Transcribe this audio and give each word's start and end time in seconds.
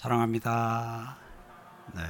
사랑합니다. 0.00 1.18
네. 1.94 2.02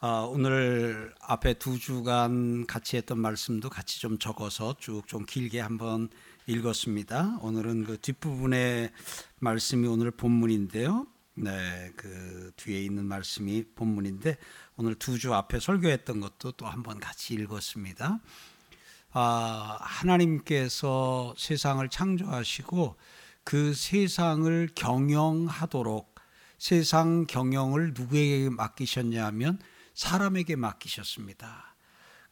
아, 0.00 0.28
오늘 0.28 1.14
앞에 1.22 1.54
두 1.54 1.78
주간 1.78 2.66
같이 2.66 2.98
했던 2.98 3.18
말씀도 3.18 3.70
같이 3.70 3.98
좀 3.98 4.18
적어서 4.18 4.76
쭉 4.78 5.06
좀 5.06 5.24
길게 5.24 5.60
한번 5.60 6.10
읽었습니다. 6.44 7.38
오늘은 7.40 7.84
그 7.84 7.98
뒷부분의 7.98 8.92
말씀이 9.38 9.88
오늘 9.88 10.10
본문인데요. 10.10 11.06
네, 11.36 11.90
그 11.96 12.52
뒤에 12.56 12.82
있는 12.82 13.06
말씀이 13.06 13.64
본문인데 13.74 14.36
오늘 14.76 14.94
두 14.94 15.16
주 15.18 15.32
앞에 15.32 15.58
설교했던 15.58 16.20
것도 16.20 16.52
또 16.52 16.66
한번 16.66 17.00
같이 17.00 17.32
읽었습니다. 17.32 18.20
아, 19.12 19.78
하나님께서 19.80 21.34
세상을 21.38 21.88
창조하시고 21.88 22.96
그 23.46 23.74
세상을 23.74 24.70
경영하도록 24.74 26.16
세상 26.58 27.28
경영을 27.28 27.94
누구에게 27.94 28.50
맡기셨냐면 28.50 29.60
사람에게 29.94 30.56
맡기셨습니다. 30.56 31.76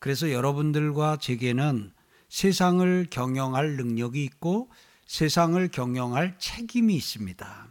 그래서 0.00 0.32
여러분들과 0.32 1.18
제게는 1.18 1.92
세상을 2.28 3.06
경영할 3.10 3.76
능력이 3.76 4.24
있고 4.24 4.72
세상을 5.06 5.68
경영할 5.68 6.34
책임이 6.40 6.96
있습니다. 6.96 7.68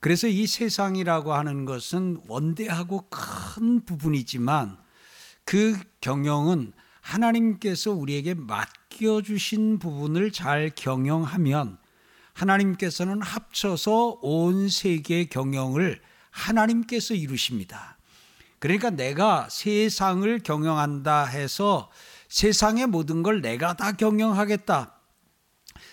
그래서 0.00 0.26
이 0.26 0.46
세상이라고 0.46 1.34
하는 1.34 1.66
것은 1.66 2.22
원대하고 2.28 3.10
큰 3.10 3.84
부분이지만 3.84 4.78
그 5.44 5.78
경영은 6.00 6.72
하나님께서 7.02 7.90
우리에게 7.90 8.32
맡겨주신 8.32 9.80
부분을 9.80 10.32
잘 10.32 10.70
경영하면 10.74 11.83
하나님께서는 12.34 13.22
합쳐서 13.22 14.18
온 14.22 14.68
세계 14.68 15.24
경영을 15.24 16.00
하나님께서 16.30 17.14
이루십니다. 17.14 17.96
그러니까 18.58 18.90
내가 18.90 19.48
세상을 19.50 20.38
경영한다 20.40 21.26
해서 21.26 21.90
세상의 22.28 22.86
모든 22.86 23.22
걸 23.22 23.40
내가 23.40 23.74
다 23.74 23.92
경영하겠다. 23.92 24.94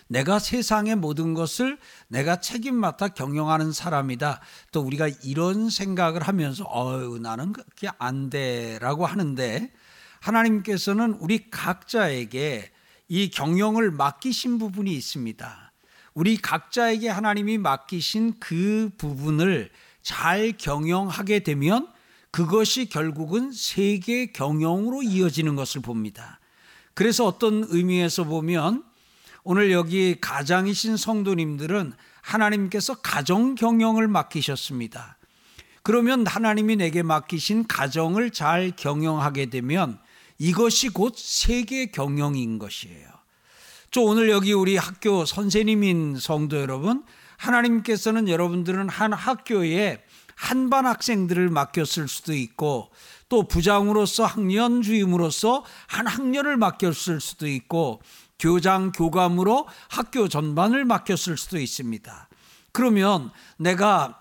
내가 0.08 0.40
세상의 0.40 0.96
모든 0.96 1.34
것을 1.34 1.78
내가 2.08 2.42
책임 2.42 2.76
맡아 2.76 3.10
경영하는 3.10 3.72
사람이다. 3.72 4.42
또 4.72 4.82
우리가 4.82 5.08
이런 5.24 5.70
생각을 5.70 6.22
하면서 6.24 6.66
어유 6.66 7.20
나는 7.20 7.54
그게 7.54 7.90
안 7.98 8.30
돼라고 8.30 9.06
하는데 9.06 9.72
하나님께서는 10.20 11.14
우리 11.20 11.50
각자에게 11.50 12.72
이 13.08 13.30
경영을 13.30 13.92
맡기신 13.92 14.58
부분이 14.58 14.94
있습니다. 14.94 15.71
우리 16.14 16.38
각자에게 16.38 17.10
하나님이 17.10 17.58
맡기신 17.58 18.36
그 18.40 18.90
부분을 18.98 19.70
잘 20.02 20.54
경영하게 20.58 21.40
되면 21.40 21.88
그것이 22.32 22.88
결국은 22.88 23.52
세계 23.52 24.32
경영으로 24.32 25.04
이어지는 25.04 25.56
것을 25.56 25.82
봅니다. 25.82 26.40
그래서 26.94 27.26
어떤 27.26 27.66
의미에서 27.68 28.24
보면 28.26 28.84
오늘 29.44 29.72
여기 29.72 30.20
가장이신 30.20 30.98
성도님들은 30.98 31.94
하나님께서 32.22 32.96
가정 32.96 33.56
경영을 33.56 34.08
맡기셨습니다. 34.08 35.18
그러면 35.84 36.28
하나님이 36.28 36.76
내게 36.76 37.02
맡기신 37.02 37.68
가정을 37.68 38.32
잘 38.32 38.72
경영하게 38.76 39.48
되면 39.48 40.00
이것이 40.38 40.90
곧 40.90 41.16
세계 41.18 41.88
경영인 41.88 42.60
것이에요. 42.60 43.11
저 43.94 44.00
오늘 44.00 44.30
여기 44.30 44.54
우리 44.54 44.78
학교 44.78 45.26
선생님인 45.26 46.18
성도 46.18 46.62
여러분, 46.62 47.04
하나님께서는 47.36 48.30
여러분들은 48.30 48.88
한 48.88 49.12
학교에 49.12 50.02
한반 50.34 50.86
학생들을 50.86 51.50
맡겼을 51.50 52.08
수도 52.08 52.34
있고 52.34 52.90
또 53.28 53.50
부장으로서 53.50 54.24
학년 54.24 54.82
주임으로서 54.82 55.66
한 55.88 56.08
학년을 56.08 56.56
맡겼을 56.56 57.20
수도 57.20 57.50
있고 57.50 58.02
교장 58.40 58.94
교감으로 58.94 59.68
학교 59.90 60.30
전반을 60.30 60.86
맡겼을 60.86 61.36
수도 61.36 61.60
있습니다. 61.60 62.30
그러면 62.72 63.30
내가 63.58 64.18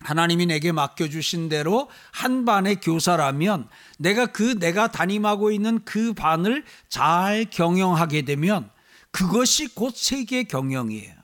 하나님이 0.00 0.46
내게 0.46 0.72
맡겨주신 0.72 1.48
대로 1.48 1.88
한 2.12 2.44
반의 2.44 2.76
교사라면 2.76 3.68
내가 3.98 4.26
그 4.26 4.58
내가 4.58 4.90
담임하고 4.90 5.50
있는 5.50 5.80
그 5.84 6.12
반을 6.12 6.64
잘 6.88 7.46
경영하게 7.50 8.22
되면 8.22 8.70
그것이 9.10 9.74
곧 9.74 9.94
세계 9.96 10.44
경영이에요. 10.44 11.18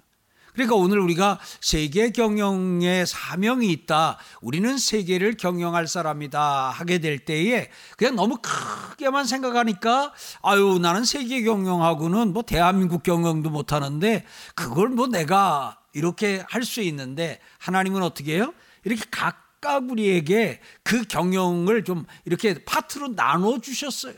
그러니까 0.54 0.76
오늘 0.76 1.00
우리가 1.00 1.40
세계 1.60 2.10
경영의 2.10 3.06
사명이 3.06 3.70
있다. 3.72 4.18
우리는 4.40 4.78
세계를 4.78 5.36
경영할 5.36 5.88
사람이다. 5.88 6.70
하게 6.70 6.98
될 6.98 7.18
때에 7.18 7.70
그냥 7.96 8.14
너무 8.14 8.38
크게만 8.40 9.26
생각하니까 9.26 10.12
아유, 10.42 10.78
나는 10.80 11.04
세계 11.04 11.42
경영하고는 11.42 12.32
뭐 12.32 12.42
대한민국 12.42 13.02
경영도 13.02 13.50
못 13.50 13.72
하는데 13.72 14.24
그걸 14.54 14.90
뭐 14.90 15.08
내가 15.08 15.78
이렇게 15.92 16.44
할 16.48 16.64
수 16.64 16.80
있는데 16.82 17.40
하나님은 17.58 18.02
어떻게 18.02 18.36
해요? 18.36 18.52
이렇게 18.84 19.02
각각 19.10 19.90
우리에게 19.90 20.60
그 20.82 21.04
경영을 21.04 21.84
좀 21.84 22.04
이렇게 22.24 22.62
파트로 22.64 23.14
나눠 23.14 23.60
주셨어요. 23.60 24.14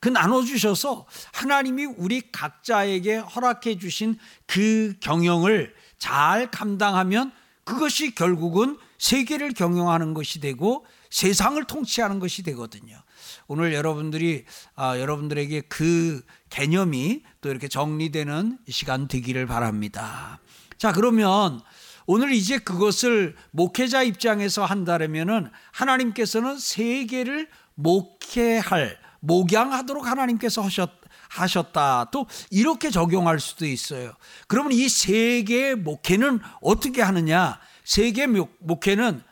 그 0.00 0.08
나눠 0.08 0.44
주셔서 0.44 1.06
하나님이 1.32 1.84
우리 1.84 2.30
각자에게 2.30 3.16
허락해 3.16 3.78
주신 3.78 4.18
그 4.46 4.94
경영을 5.00 5.74
잘 5.98 6.50
감당하면 6.50 7.32
그것이 7.64 8.14
결국은 8.14 8.78
세계를 8.98 9.52
경영하는 9.52 10.14
것이 10.14 10.40
되고 10.40 10.86
세상을 11.10 11.62
통치하는 11.64 12.18
것이 12.18 12.42
되거든요. 12.44 13.02
오늘 13.48 13.74
여러분들이 13.74 14.44
아, 14.74 14.98
여러분들에게 14.98 15.62
그 15.62 16.22
개념이 16.50 17.22
또 17.40 17.50
이렇게 17.50 17.68
정리되는 17.68 18.58
시간 18.68 19.08
되기를 19.08 19.46
바랍니다. 19.46 20.40
자, 20.78 20.92
그러면 20.92 21.60
오늘 22.06 22.32
이제 22.32 22.58
그것을 22.58 23.36
목회자 23.50 24.04
입장에서 24.04 24.64
한다면은 24.64 25.50
하나님께서는 25.72 26.58
세계를 26.58 27.48
목회할 27.74 28.98
목양하도록 29.20 30.06
하나님께서 30.06 30.62
하셨 30.62 30.90
하셨다. 31.28 32.10
또 32.12 32.26
이렇게 32.50 32.90
적용할 32.90 33.40
수도 33.40 33.66
있어요. 33.66 34.14
그러면 34.46 34.72
이 34.72 34.88
세계의 34.88 35.74
목회는 35.76 36.38
어떻게 36.60 37.02
하느냐? 37.02 37.58
세계 37.84 38.26
목회는 38.26 39.22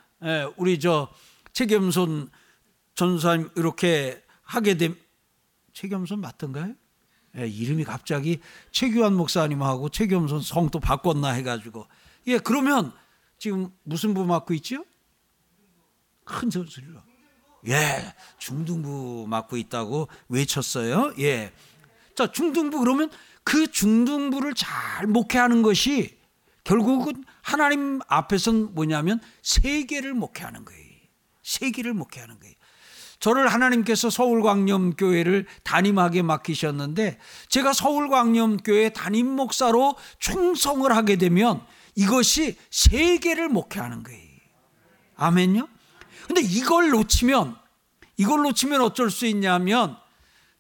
우리 0.57 0.81
저 0.81 1.09
최겸손 1.53 2.31
전사님 2.97 3.51
이렇게 3.57 4.23
하게 4.43 4.77
됨 4.77 4.97
최겸손 5.73 6.21
맞던가요? 6.21 6.75
예, 7.37 7.49
이름이 7.49 7.85
갑자기 7.85 8.41
최규환 8.71 9.15
목사님하고 9.15 9.89
최겸손 9.89 10.43
성도 10.43 10.79
바꿨나 10.81 11.31
해가지고 11.31 11.87
예, 12.27 12.39
그러면 12.39 12.93
지금 13.39 13.71
무슨 13.83 14.15
부 14.15 14.25
맡고 14.25 14.55
있죠? 14.55 14.85
큰 16.25 16.51
소리로. 16.51 17.01
예, 17.69 18.15
중등부 18.39 19.27
맡고 19.29 19.57
있다고 19.57 20.09
외쳤어요. 20.29 21.13
예. 21.19 21.53
자, 22.15 22.31
중등부 22.31 22.81
그러면 22.81 23.11
그 23.43 23.71
중등부를 23.71 24.55
잘 24.55 25.07
목회하는 25.07 25.63
것이 25.63 26.17
결국은 26.63 27.25
하나님 27.43 28.01
앞에서는 28.09 28.75
뭐냐면 28.75 29.21
세계를 29.43 30.15
목회하는 30.15 30.65
거예요. 30.65 30.85
세계를 31.43 31.93
목회하는 31.93 32.39
거예요. 32.41 32.55
저를 33.21 33.49
하나님께서 33.49 34.11
서울광염교회를 34.11 35.47
담임하게 35.63 36.23
맡기셨는데 36.23 37.19
제가 37.49 37.73
서울광염교회 37.73 38.91
담임 38.91 39.29
목사로 39.29 39.97
충성을 40.19 40.95
하게 40.95 41.17
되면 41.17 41.65
이것이 41.95 42.57
세계를 42.71 43.49
목회하는 43.49 44.03
거예요. 44.03 44.21
아멘요? 45.17 45.69
근데 46.27 46.41
이걸 46.43 46.91
놓치면 46.91 47.57
이걸 48.17 48.43
놓치면 48.43 48.81
어쩔 48.81 49.11
수 49.11 49.27
있냐면 49.27 49.97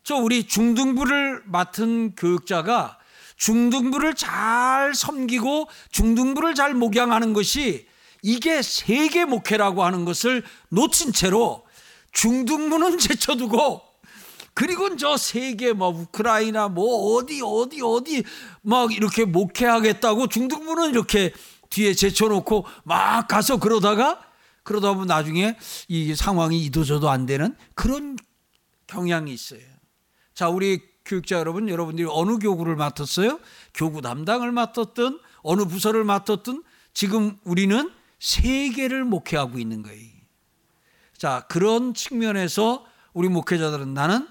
저 0.02 0.16
우리 0.16 0.46
중등부를 0.46 1.42
맡은 1.46 2.14
교육자가 2.14 2.98
중등부를 3.36 4.14
잘 4.14 4.94
섬기고 4.94 5.68
중등부를 5.90 6.54
잘 6.54 6.74
목양하는 6.74 7.32
것이 7.32 7.88
이게 8.22 8.62
세계 8.62 9.24
목회라고 9.24 9.84
하는 9.84 10.04
것을 10.04 10.42
놓친 10.68 11.12
채로 11.12 11.66
중등부는 12.12 12.96
제쳐두고 12.98 13.82
그리고 14.54 14.96
저 14.96 15.16
세계 15.16 15.72
뭐 15.72 15.88
우크라이나 15.88 16.68
뭐 16.68 17.16
어디 17.16 17.42
어디 17.44 17.80
어디 17.82 18.22
막 18.62 18.92
이렇게 18.92 19.24
목회하겠다고 19.24 20.28
중등부는 20.28 20.90
이렇게 20.90 21.32
뒤에 21.70 21.92
제쳐놓고 21.92 22.64
막 22.84 23.26
가서 23.26 23.58
그러다가 23.58 24.20
그러다 24.62 24.92
보면 24.92 25.08
나중에 25.08 25.56
이 25.88 26.14
상황이 26.14 26.64
이도저도 26.64 27.10
안 27.10 27.26
되는 27.26 27.56
그런 27.74 28.16
경향이 28.86 29.32
있어요. 29.32 29.60
자, 30.34 30.48
우리 30.48 30.80
교육자 31.04 31.38
여러분, 31.38 31.68
여러분들이 31.68 32.08
어느 32.10 32.38
교구를 32.38 32.76
맡았어요? 32.76 33.38
교구 33.74 34.00
담당을 34.00 34.52
맡았든 34.52 35.18
어느 35.42 35.64
부서를 35.66 36.04
맡았든 36.04 36.62
지금 36.94 37.38
우리는 37.44 37.90
세계를 38.20 39.04
목회하고 39.04 39.58
있는 39.58 39.82
거예요. 39.82 40.14
자, 41.18 41.44
그런 41.48 41.92
측면에서 41.92 42.86
우리 43.12 43.28
목회자들은 43.28 43.92
나는 43.92 44.26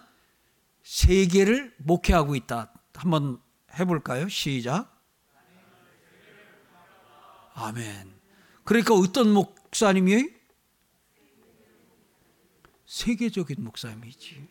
세계를 0.84 1.74
목회하고 1.80 2.36
있다. 2.36 2.72
한번 2.94 3.42
해볼까요? 3.80 4.30
시작. 4.30 4.94
아멘. 7.56 8.14
그러니까 8.64 8.94
어떤 8.94 9.32
목사님이 9.32 10.30
세계적인 12.86 13.64
목사님이지. 13.64 14.48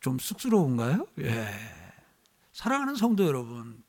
좀 0.00 0.18
쑥스러운가요? 0.18 1.06
예. 1.20 1.48
사랑하는 2.52 2.94
성도 2.94 3.24
여러분. 3.24 3.82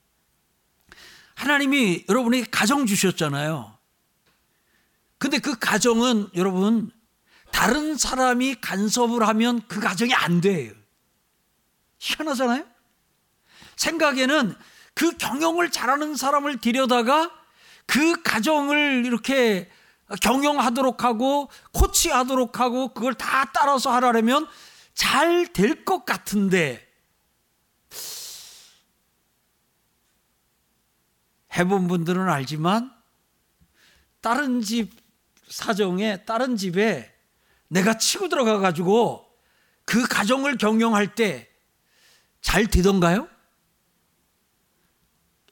하나님이 1.35 2.05
여러분에게 2.07 2.49
가정 2.49 2.85
주셨잖아요. 2.85 3.77
근데 5.17 5.39
그 5.39 5.59
가정은 5.59 6.29
여러분 6.35 6.91
다른 7.55 7.95
사람이 7.95 8.55
간섭을 8.55 9.25
하면 9.29 9.61
그 9.69 9.79
가정이 9.79 10.13
안 10.13 10.41
돼요. 10.41 10.73
희한하잖아요? 11.99 12.65
생각에는 13.77 14.53
그 14.93 15.15
경영을 15.15 15.71
잘하는 15.71 16.17
사람을 16.17 16.59
들여다가 16.59 17.31
그 17.85 18.21
가정을 18.23 19.05
이렇게 19.05 19.71
경영하도록 20.21 21.05
하고 21.05 21.49
코치하도록 21.71 22.59
하고 22.59 22.93
그걸 22.93 23.13
다 23.13 23.49
따라서 23.53 23.89
하라면 23.93 24.47
잘 24.93 25.47
될 25.53 25.85
것 25.85 26.03
같은데 26.03 26.85
해본 31.55 31.87
분들은 31.87 32.27
알지만 32.27 32.93
다른 34.19 34.59
집 34.59 34.91
사정에 35.47 36.25
다른 36.25 36.57
집에 36.57 37.14
내가 37.67 37.97
치고 37.97 38.29
들어가 38.29 38.59
가지고 38.59 39.25
그 39.85 40.07
가정을 40.07 40.57
경영할 40.57 41.15
때 41.15 41.55
잘 42.45 42.67
되던가요? 42.67 43.27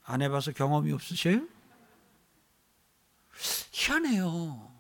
안 0.04 0.22
해봐서 0.22 0.52
경험이 0.52 0.94
없으세요? 0.94 1.42
희한해요. 3.72 4.72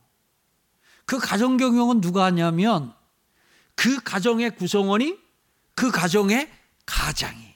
그 1.06 1.18
가정 1.18 1.58
경영은 1.58 2.02
누가 2.02 2.26
하냐면 2.26 2.94
그 3.74 4.00
가정의 4.04 4.56
구성원이 4.56 5.18
그 5.74 5.90
가정의 5.90 6.52
가장이. 6.86 7.56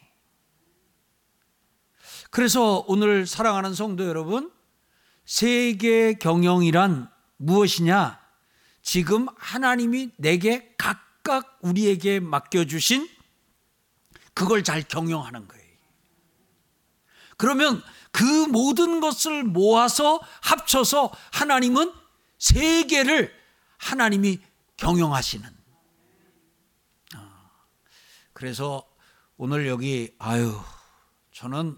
그래서 2.31 2.83
오늘 2.87 3.27
사랑하는 3.27 3.75
성도 3.75 4.07
여러분, 4.07 4.51
세계 5.23 6.15
경영이란 6.15 7.11
무엇이냐? 7.37 8.19
지금 8.87 9.27
하나님이 9.35 10.11
내게 10.15 10.73
각각 10.77 11.59
우리에게 11.59 12.21
맡겨주신 12.21 13.09
그걸 14.33 14.63
잘 14.63 14.81
경영하는 14.81 15.45
거예요. 15.45 15.65
그러면 17.35 17.83
그 18.13 18.23
모든 18.23 19.01
것을 19.01 19.43
모아서 19.43 20.21
합쳐서 20.41 21.11
하나님은 21.33 21.91
세계를 22.39 23.37
하나님이 23.75 24.39
경영하시는. 24.77 25.49
아, 27.15 27.49
그래서 28.31 28.87
오늘 29.35 29.67
여기 29.67 30.15
아유 30.17 30.57
저는 31.33 31.77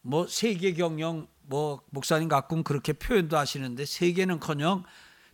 뭐 0.00 0.26
세계 0.26 0.74
경영 0.74 1.28
뭐 1.42 1.80
목사님 1.90 2.28
가끔 2.28 2.64
그렇게 2.64 2.92
표현도 2.92 3.38
하시는데 3.38 3.86
세계는커녕 3.86 4.84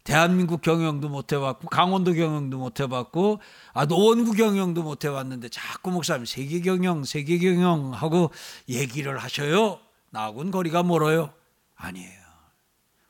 대한민국 0.05 0.63
경영도 0.63 1.09
못 1.09 1.33
해봤고 1.33 1.69
강원도 1.69 2.13
경영도 2.13 2.59
못 2.59 2.81
해봤고 2.81 3.41
아 3.73 3.87
노원구 3.87 4.33
경영도 4.33 4.83
못 4.83 5.05
해봤는데 5.05 5.49
자꾸 5.51 5.91
목사님 5.91 6.25
세계 6.25 6.61
경영 6.61 7.05
세계 7.05 7.39
경영 7.39 7.93
하고 7.93 8.31
얘기를 8.69 9.19
하셔요. 9.19 9.81
나하고는 10.11 10.51
거리가 10.51 10.83
멀어요. 10.83 11.33
아니에요. 11.77 12.21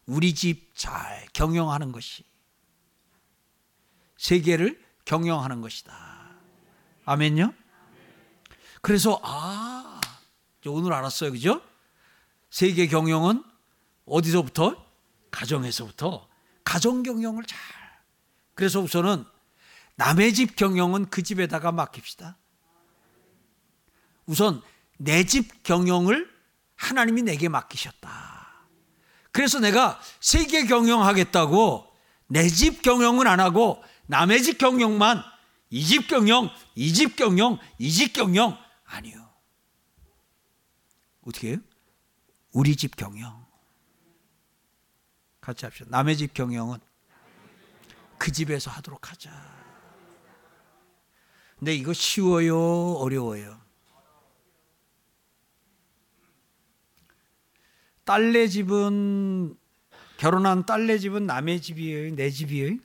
우리 0.07 0.35
집 0.35 0.71
잘 0.81 1.27
경영하는 1.35 1.93
것이 1.93 2.25
세계를 4.17 4.83
경영하는 5.05 5.61
것이다. 5.61 5.95
아멘요? 7.05 7.53
그래서 8.81 9.21
아 9.23 10.01
오늘 10.67 10.95
알았어요, 10.95 11.33
그죠? 11.33 11.61
세계 12.49 12.87
경영은 12.87 13.45
어디서부터? 14.07 14.75
가정에서부터 15.31 16.30
가정 16.65 17.03
경영을 17.03 17.45
잘. 17.45 17.59
그래서 18.55 18.81
우선은 18.81 19.25
남의 19.97 20.35
집 20.35 20.57
경영은 20.57 21.11
그 21.11 21.23
집에다가 21.23 21.73
맡깁시다. 21.73 22.37
우선 24.27 24.63
내 24.99 25.25
집 25.25 25.63
경영을 25.63 26.31
하나님이 26.77 27.23
내게 27.23 27.49
맡기셨다. 27.49 28.67
그래서 29.33 29.61
내가 29.61 30.01
세계 30.21 30.67
경영하겠다고 30.67 31.87
내 32.29 32.49
집 32.49 32.83
경영은 32.83 33.27
안 33.27 33.41
하고 33.41 33.83
남의 34.07 34.43
집 34.43 34.59
경영만 34.59 35.23
이 35.73 35.85
집 35.85 36.09
경영, 36.09 36.51
이 36.75 36.93
집 36.93 37.17
경영, 37.17 37.59
이 37.79 37.91
집 37.93 38.13
경영 38.13 38.59
아니요. 38.85 39.29
어떻게 41.23 41.51
해요? 41.51 41.59
우리 42.53 42.75
집 42.75 42.97
경영. 42.97 43.47
같이 45.41 45.65
합시다. 45.65 45.89
남의 45.91 46.17
집 46.17 46.35
경영은 46.35 46.79
그 48.19 48.31
집에서 48.31 48.71
하도록 48.71 49.11
하자. 49.11 49.31
근데 51.59 51.75
이거 51.75 51.93
쉬워요? 51.93 52.95
어려워요? 52.95 53.61
딸네 58.05 58.49
집은 58.49 59.57
결혼한 60.17 60.67
딸네 60.67 60.99
집은 60.99 61.27
남의 61.27 61.61
집이에요, 61.63 62.15
내 62.15 62.31
집이에요? 62.31 62.77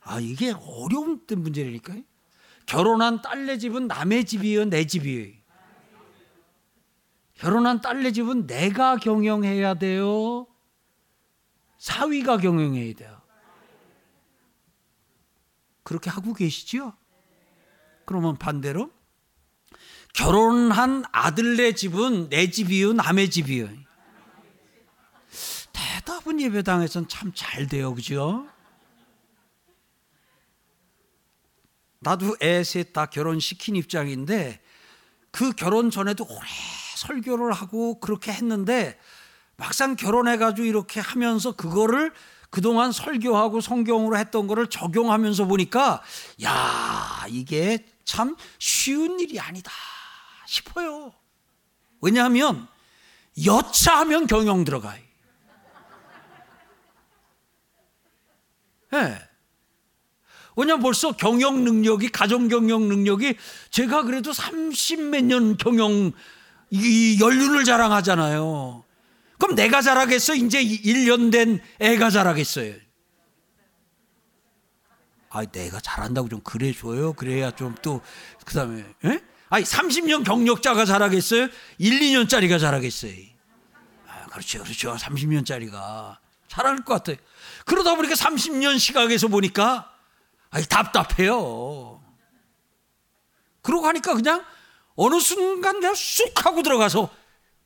아 0.00 0.20
이게 0.20 0.52
어려운 0.52 1.24
문제라니까요. 1.28 2.02
결혼한 2.66 3.22
딸네 3.22 3.58
집은 3.58 3.86
남의 3.86 4.24
집이에요, 4.24 4.66
내 4.66 4.86
집이에요? 4.86 5.41
결혼한 7.42 7.80
딸네 7.80 8.12
집은 8.12 8.46
내가 8.46 8.94
경영해야 8.96 9.74
돼요. 9.74 10.46
사위가 11.76 12.36
경영해야 12.36 12.94
돼요. 12.94 13.20
그렇게 15.82 16.08
하고 16.08 16.34
계시죠? 16.34 16.96
그러면 18.04 18.38
반대로 18.38 18.92
결혼한 20.14 21.04
아들네 21.10 21.72
집은 21.74 22.28
내 22.28 22.48
집이요, 22.48 22.92
남의 22.92 23.28
집이요. 23.28 23.68
대답은 25.72 26.40
예배당에서는 26.40 27.08
참잘 27.08 27.66
돼요, 27.66 27.92
그죠? 27.92 28.46
나도 31.98 32.36
애 32.40 32.60
셋 32.62 32.92
다 32.92 33.06
결혼시킨 33.06 33.74
입장인데 33.74 34.62
그 35.32 35.50
결혼 35.52 35.90
전에도 35.90 36.24
오래 36.24 36.46
설교를 37.02 37.52
하고 37.52 37.98
그렇게 38.00 38.32
했는데 38.32 38.98
막상 39.56 39.96
결혼해가지고 39.96 40.66
이렇게 40.66 41.00
하면서 41.00 41.52
그거를 41.52 42.12
그동안 42.50 42.92
설교하고 42.92 43.60
성경으로 43.60 44.16
했던 44.18 44.46
거를 44.46 44.66
적용하면서 44.68 45.46
보니까 45.46 46.02
야 46.44 47.24
이게 47.28 47.86
참 48.04 48.36
쉬운 48.58 49.20
일이 49.20 49.40
아니다. 49.40 49.72
싶어요. 50.46 51.12
왜냐하면 52.00 52.68
여차하면 53.44 54.26
경영 54.26 54.64
들어가요. 54.64 55.00
예. 58.92 58.96
네. 59.00 59.28
왜냐면 60.54 60.82
벌써 60.82 61.12
경영 61.12 61.64
능력이, 61.64 62.10
가정 62.10 62.48
경영 62.48 62.86
능력이 62.88 63.36
제가 63.70 64.02
그래도 64.02 64.34
30 64.34 65.00
몇 65.08 65.24
년 65.24 65.56
경영 65.56 66.12
이 66.72 67.18
연륜을 67.20 67.64
자랑하잖아요. 67.64 68.82
그럼 69.38 69.54
내가 69.54 69.82
자라겠어? 69.82 70.34
이제 70.34 70.64
1년 70.64 71.30
된 71.30 71.60
애가 71.80 72.08
자라겠어요. 72.08 72.74
아, 75.28 75.44
내가 75.44 75.80
잘한다고 75.80 76.28
좀 76.28 76.40
그래 76.40 76.72
줘요. 76.72 77.12
그래야 77.12 77.50
좀 77.50 77.74
또, 77.82 78.00
그 78.44 78.54
다음에, 78.54 78.84
예? 79.04 79.22
아니 79.50 79.64
30년 79.64 80.24
경력자가 80.24 80.86
잘하겠어요? 80.86 81.48
1, 81.76 82.00
2년짜리가 82.00 82.58
잘하겠어요? 82.58 83.12
아, 84.08 84.26
그렇죠, 84.30 84.62
그렇죠. 84.62 84.96
30년짜리가 84.96 86.16
잘할 86.48 86.84
것 86.84 86.94
같아요. 86.94 87.16
그러다 87.66 87.96
보니까 87.96 88.14
30년 88.14 88.78
시각에서 88.78 89.28
보니까 89.28 89.90
아니 90.50 90.64
답답해요. 90.66 92.02
그러고 93.60 93.86
하니까 93.86 94.14
그냥 94.14 94.42
어느 94.94 95.20
순간 95.20 95.80
그냥 95.80 95.94
쑥 95.94 96.46
하고 96.46 96.62
들어가서 96.62 97.10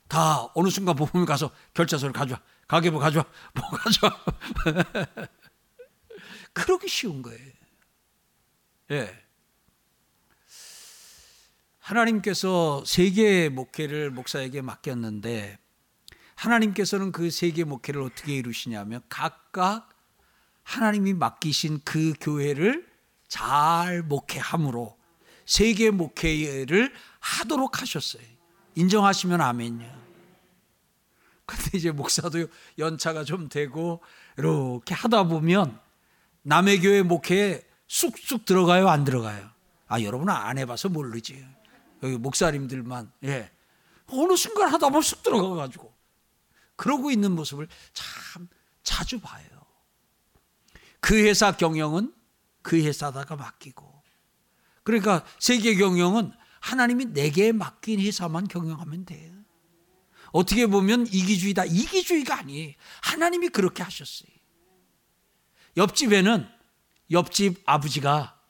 다 0.09 0.49
어느 0.55 0.69
순간 0.69 0.95
보험에 0.97 1.25
가서 1.27 1.51
결제서를 1.75 2.13
가져와. 2.13 2.41
가계부 2.69 2.99
가져와. 2.99 3.25
뭐 3.55 3.69
가져와. 3.71 4.25
그러기 6.53 6.89
쉬운 6.89 7.23
거예요. 7.23 7.53
예. 8.93 9.27
하나님께서 11.79 12.85
세계 12.85 13.49
목회를 13.49 14.11
목사에게 14.11 14.61
맡겼는데 14.61 15.59
하나님께서는 16.35 17.13
그 17.13 17.31
세계 17.31 17.65
목회를 17.65 18.03
어떻게 18.03 18.35
이루시냐면 18.37 19.03
각각 19.09 19.89
하나님이 20.65 21.15
맡기신 21.15 21.81
그 21.85 22.13
교회를 22.21 22.87
잘 23.29 24.03
목회함으로 24.03 24.97
세계 25.47 25.91
목회를 25.91 26.93
하도록 27.21 27.81
하셨어요. 27.81 28.23
인정하시면 28.75 29.41
아멘요. 29.41 30.07
근데 31.47 31.79
이제 31.79 31.93
목사도 31.93 32.49
연차가 32.79 33.25
좀 33.25 33.49
되고 33.49 34.03
이렇게 34.37 34.95
하다 34.95 35.25
보면 35.25 35.81
남의 36.43 36.81
교회 36.81 37.03
목회에 37.03 37.63
쑥쑥 37.87 38.45
들어가요, 38.45 38.89
안 38.89 39.05
들어가요? 39.05 39.49
아, 39.87 40.01
여러분은 40.01 40.33
안 40.35 40.59
해봐서 40.59 40.89
모르지. 40.89 41.47
여기 42.03 42.17
목사님들만, 42.19 43.13
예. 43.25 43.51
어느 44.09 44.37
순간 44.37 44.73
하다 44.73 44.89
보면 44.89 45.03
쑥 45.03 45.23
들어가가지고. 45.23 45.95
그러고 46.75 47.11
있는 47.11 47.33
모습을 47.33 47.69
참 47.93 48.49
자주 48.83 49.21
봐요. 49.21 49.47
그 51.01 51.17
회사 51.25 51.57
경영은 51.57 52.13
그 52.63 52.77
회사다가 52.83 53.37
맡기고. 53.37 53.96
그러니까 54.87 55.25
세계 55.41 55.75
경영은 55.75 56.31
하나님이 56.61 57.07
내게 57.07 57.51
맡긴 57.51 57.99
회사만 57.99 58.47
경영하면 58.47 59.05
돼요. 59.05 59.35
어떻게 60.31 60.69
보면 60.69 61.09
이기주의다. 61.09 61.65
이기주의가 61.65 62.39
아니에요. 62.39 62.73
하나님이 63.03 63.49
그렇게 63.49 63.83
하셨어요. 63.83 64.31
옆집에는 65.77 66.49
옆집 67.11 67.65
아버지가 67.67 68.41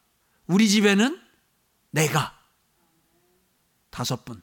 우리 0.46 0.68
집에는 0.68 1.18
내가 1.90 2.38
다섯 3.88 4.26
분. 4.26 4.42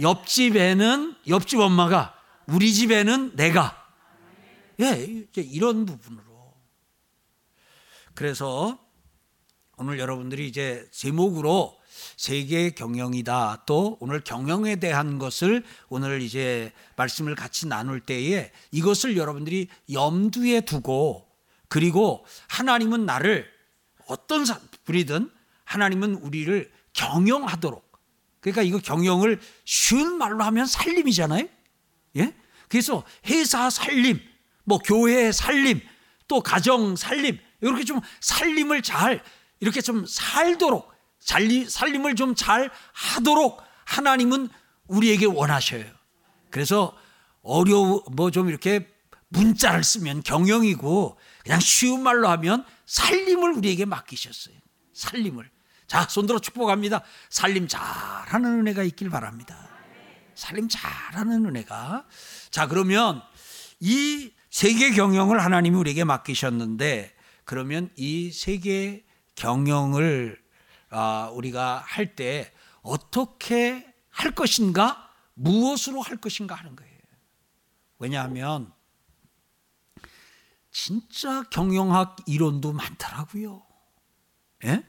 옆집에는 0.00 1.16
옆집 1.26 1.58
엄마가 1.58 2.14
우리 2.46 2.72
집에는 2.72 3.34
내가 3.34 3.90
예, 4.80 5.26
이런 5.34 5.84
부분으로. 5.84 6.54
그래서 8.14 8.85
오늘 9.78 9.98
여러분들이 9.98 10.48
이제 10.48 10.88
제목으로 10.90 11.78
세계 12.16 12.70
경영이다. 12.70 13.64
또 13.66 13.98
오늘 14.00 14.20
경영에 14.20 14.76
대한 14.76 15.18
것을 15.18 15.62
오늘 15.90 16.22
이제 16.22 16.72
말씀을 16.96 17.34
같이 17.34 17.66
나눌 17.66 18.00
때에 18.00 18.52
이것을 18.70 19.18
여러분들이 19.18 19.68
염두에 19.92 20.62
두고 20.62 21.28
그리고 21.68 22.24
하나님은 22.48 23.04
나를 23.04 23.46
어떤 24.06 24.46
분이든 24.84 25.30
하나님은 25.64 26.14
우리를 26.14 26.72
경영하도록 26.94 27.84
그러니까 28.40 28.62
이거 28.62 28.78
경영을 28.78 29.38
쉬운 29.66 30.16
말로 30.16 30.42
하면 30.44 30.64
살림이잖아요. 30.64 31.46
예? 32.16 32.34
그래서 32.68 33.04
회사 33.26 33.68
살림, 33.68 34.20
뭐 34.64 34.78
교회 34.78 35.32
살림, 35.32 35.82
또 36.28 36.40
가정 36.40 36.96
살림 36.96 37.38
이렇게 37.60 37.84
좀 37.84 38.00
살림을 38.20 38.82
잘 38.82 39.22
이렇게 39.60 39.80
좀 39.80 40.04
살도록 40.06 40.92
살림을 41.20 42.14
좀 42.14 42.34
잘 42.34 42.70
하도록 42.92 43.62
하나님은 43.84 44.48
우리에게 44.86 45.26
원하셔요. 45.26 45.84
그래서 46.50 46.96
어려워 47.42 48.04
뭐 48.12 48.30
좀 48.30 48.48
이렇게 48.48 48.88
문자를 49.28 49.82
쓰면 49.82 50.22
경영이고 50.22 51.18
그냥 51.42 51.60
쉬운 51.60 52.02
말로 52.02 52.28
하면 52.28 52.64
살림을 52.86 53.52
우리에게 53.52 53.84
맡기셨어요. 53.84 54.54
살림을. 54.92 55.50
자, 55.86 56.06
손들어 56.08 56.38
축복합니다. 56.38 57.02
살림 57.30 57.68
잘하는 57.68 58.60
은혜가 58.60 58.82
있길 58.84 59.10
바랍니다. 59.10 59.68
살림 60.34 60.68
잘하는 60.68 61.46
은혜가. 61.46 62.06
자, 62.50 62.66
그러면 62.68 63.22
이 63.80 64.32
세계 64.50 64.90
경영을 64.90 65.42
하나님이 65.42 65.76
우리에게 65.76 66.04
맡기셨는데 66.04 67.14
그러면 67.44 67.90
이 67.96 68.30
세계 68.32 69.04
경영을 69.36 70.42
아, 70.90 71.30
우리가 71.32 71.82
할 71.86 72.14
때 72.16 72.52
어떻게 72.82 73.86
할 74.10 74.34
것인가, 74.34 75.10
무엇으로 75.34 76.00
할 76.00 76.16
것인가 76.16 76.54
하는 76.54 76.74
거예요. 76.76 76.92
왜냐하면 77.98 78.72
진짜 80.70 81.42
경영학 81.50 82.16
이론도 82.26 82.72
많더라고요. 82.72 83.62
예? 84.64 84.84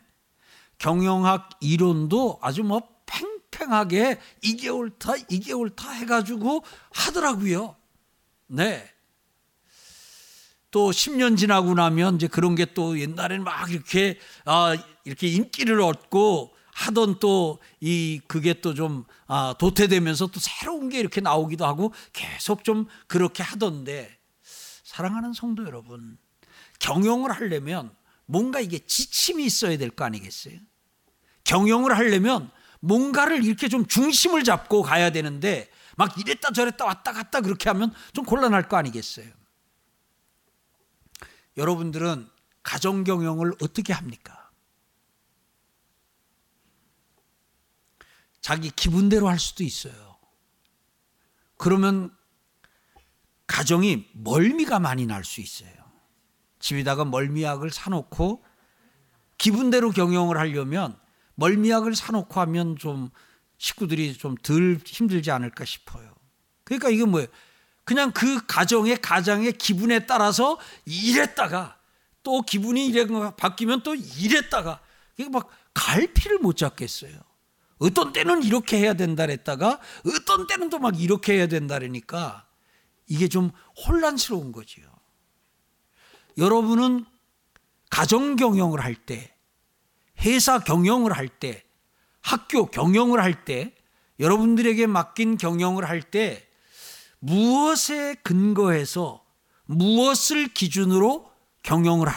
경영학 0.78 1.50
이론도 1.60 2.40
아주 2.42 2.64
뭐 2.64 2.82
팽팽하게 3.06 4.20
2개월 4.44 4.98
타, 5.00 5.14
2개월 5.14 5.76
타 5.76 5.92
해가지고 5.92 6.64
하더라고요. 6.92 7.76
네. 8.48 8.94
또 10.72 10.92
10년 10.92 11.38
지나고 11.38 11.74
나면 11.74 12.16
이제 12.16 12.28
그런 12.28 12.56
게 12.56 12.66
또 12.74 13.00
옛날에는 13.00 13.44
막 13.44 13.72
이렇게 13.72 14.20
아 14.46 14.76
이렇게 15.06 15.28
인기를 15.28 15.82
얻고 15.82 16.54
하던 16.74 17.20
또 17.20 17.60
이 17.80 18.20
그게 18.28 18.54
또좀 18.62 19.06
아, 19.28 19.56
도태되면서 19.60 20.28
또 20.28 20.40
새로운 20.40 20.90
게 20.90 21.00
이렇게 21.00 21.22
나오기도 21.22 21.66
하고 21.66 21.94
계속 22.14 22.64
좀 22.64 22.88
그렇게 23.08 23.44
하던데 23.44 24.18
사랑하는 24.84 25.34
성도 25.34 25.64
여러분 25.66 26.18
경영을 26.80 27.32
하려면 27.32 27.92
뭔가 28.26 28.60
이게 28.60 28.80
지침이 28.80 29.46
있어야 29.46 29.78
될 29.78 29.90
거 29.92 30.06
아니겠어요? 30.06 30.56
경영을 31.44 31.96
하려면 31.98 32.52
뭔가를 32.80 33.44
이렇게 33.44 33.68
좀 33.70 33.86
중심을 33.88 34.44
잡고 34.44 34.82
가야 34.84 35.12
되는데 35.12 35.70
막 35.96 36.18
이랬다 36.20 36.52
저랬다 36.52 36.86
왔다 36.86 37.12
갔다 37.14 37.42
그렇게 37.42 37.70
하면 37.70 37.94
좀 38.14 38.26
곤란할 38.26 38.68
거 38.68 38.78
아니겠어요? 38.78 39.28
여러분들은 41.58 42.30
가정 42.64 43.04
경영을 43.04 43.54
어떻게 43.62 43.94
합니까? 43.94 44.52
자기 48.42 48.70
기분대로 48.70 49.28
할 49.28 49.40
수도 49.40 49.64
있어요. 49.64 50.18
그러면 51.58 52.16
가정이 53.48 54.10
멀미가 54.14 54.80
많이 54.80 55.06
날 55.06 55.24
수 55.24 55.42
있어요. 55.42 55.72
집에다가 56.60 57.06
멀미약을 57.06 57.70
사놓고 57.72 58.44
기분대로 59.38 59.92
경영을 59.92 60.38
하려면 60.38 61.00
멀미약을 61.36 61.96
사놓고 61.96 62.40
하면 62.42 62.76
좀 62.78 63.10
식구들이 63.58 64.18
좀 64.18 64.36
덜 64.44 64.80
힘들지 64.86 65.32
않을까 65.32 65.66
싶어요. 65.66 66.14
그러니까 66.64 66.90
이게 66.90 67.06
뭐예요? 67.06 67.28
그냥 67.88 68.12
그 68.12 68.46
가정의 68.46 68.98
가장의 68.98 69.54
기분에 69.54 70.06
따라서 70.06 70.60
이랬다가 70.84 71.78
또 72.22 72.42
기분이 72.42 72.86
이래 72.88 73.08
바뀌면 73.38 73.84
또 73.84 73.96
이랬다가 73.96 74.82
이게 75.16 75.30
막 75.30 75.50
갈피를 75.74 76.40
못 76.40 76.58
잡겠어요. 76.58 77.14
어떤 77.78 78.12
때는 78.12 78.44
이렇게 78.44 78.78
해야 78.78 78.94
된다 78.94 79.26
그랬다가 79.26 79.80
어떤 80.06 80.48
때는 80.48 80.70
또 80.70 80.80
막 80.80 81.00
이렇게 81.00 81.36
해야 81.36 81.48
된다 81.48 81.80
그러니까 81.80 82.46
이게 83.08 83.30
좀 83.30 83.52
혼란스러운 83.88 84.52
거지요. 84.52 84.86
여러분은 86.38 87.06
가정 87.90 88.36
경영을 88.36 88.84
할 88.84 88.96
때, 88.96 89.34
회사 90.26 90.60
경영을 90.60 91.14
할 91.14 91.30
때, 91.30 91.64
학교 92.20 92.66
경영을 92.66 93.24
할 93.24 93.46
때, 93.46 93.74
여러분들에게 94.20 94.88
맡긴 94.88 95.38
경영을 95.38 95.88
할 95.88 96.02
때 96.02 96.47
무엇에 97.20 98.16
근거해서 98.24 99.26
무엇을 99.66 100.54
기준으로 100.54 101.32
경영을 101.64 102.08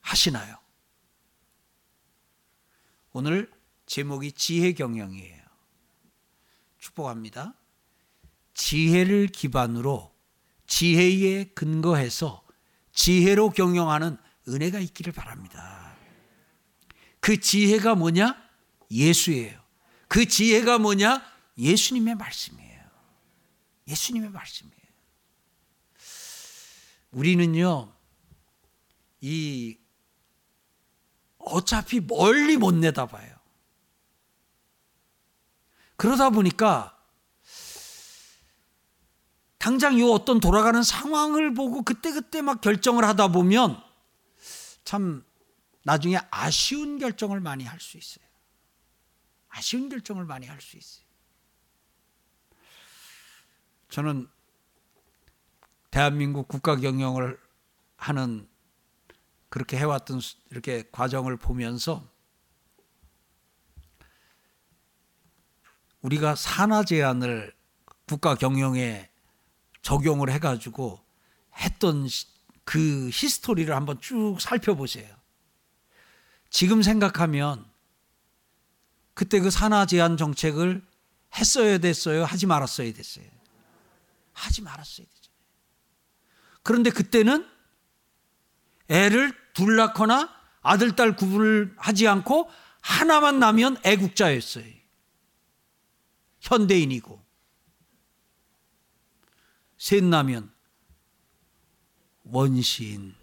하시나요? 0.00 0.56
오늘 3.12 3.50
제목이 3.86 4.32
지혜 4.32 4.72
경영이에요. 4.72 5.40
축복합니다. 6.78 7.54
지혜를 8.54 9.28
기반으로 9.28 10.14
지혜에 10.66 11.44
근거해서 11.54 12.42
지혜로 12.92 13.50
경영하는 13.50 14.16
은혜가 14.48 14.78
있기를 14.78 15.12
바랍니다. 15.12 15.94
그 17.20 17.38
지혜가 17.38 17.96
뭐냐? 17.96 18.36
예수예요. 18.90 19.60
그 20.08 20.26
지혜가 20.26 20.78
뭐냐? 20.78 21.22
예수님의 21.58 22.14
말씀이에요. 22.14 22.69
예수님의 23.90 24.30
말씀이에요. 24.30 24.80
우리는요, 27.10 27.92
이 29.20 29.76
어차피 31.38 32.00
멀리 32.00 32.56
못 32.56 32.72
내다봐요. 32.74 33.36
그러다 35.96 36.30
보니까 36.30 36.96
당장 39.58 39.98
이 39.98 40.02
어떤 40.02 40.40
돌아가는 40.40 40.82
상황을 40.82 41.52
보고 41.52 41.82
그때그때 41.82 42.40
막 42.40 42.60
결정을 42.60 43.04
하다 43.04 43.28
보면 43.28 43.82
참 44.84 45.24
나중에 45.82 46.18
아쉬운 46.30 46.98
결정을 46.98 47.40
많이 47.40 47.64
할 47.64 47.78
수 47.80 47.98
있어요. 47.98 48.24
아쉬운 49.48 49.88
결정을 49.88 50.24
많이 50.24 50.46
할 50.46 50.60
수 50.60 50.76
있어요. 50.76 51.04
저는 53.90 54.28
대한민국 55.90 56.46
국가 56.46 56.76
경영을 56.76 57.38
하는 57.96 58.48
그렇게 59.48 59.76
해왔던 59.76 60.20
이렇게 60.50 60.88
과정을 60.92 61.36
보면서 61.36 62.08
우리가 66.02 66.36
산하 66.36 66.84
제한을 66.84 67.52
국가 68.06 68.36
경영에 68.36 69.10
적용을 69.82 70.30
해가지고 70.30 71.00
했던 71.56 72.08
그 72.64 73.10
히스토리를 73.12 73.74
한번 73.74 74.00
쭉 74.00 74.36
살펴보세요. 74.40 75.12
지금 76.48 76.82
생각하면 76.82 77.68
그때 79.14 79.40
그 79.40 79.50
산하 79.50 79.84
제한 79.84 80.16
정책을 80.16 80.86
했어야 81.34 81.78
됐어요? 81.78 82.24
하지 82.24 82.46
말았어야 82.46 82.92
됐어요? 82.92 83.39
하지 84.40 84.62
말았어야 84.62 85.06
되죠. 85.06 85.30
그런데 86.62 86.90
그때는 86.90 87.48
애를 88.88 89.32
둘 89.54 89.76
낳거나 89.76 90.34
아들, 90.62 90.94
딸 90.96 91.16
구분을 91.16 91.74
하지 91.76 92.06
않고 92.08 92.50
하나만 92.80 93.38
나면 93.38 93.76
애국자였어요. 93.84 94.64
현대인이고. 96.40 97.24
셋 99.78 100.04
나면 100.04 100.52
원시인. 102.24 103.14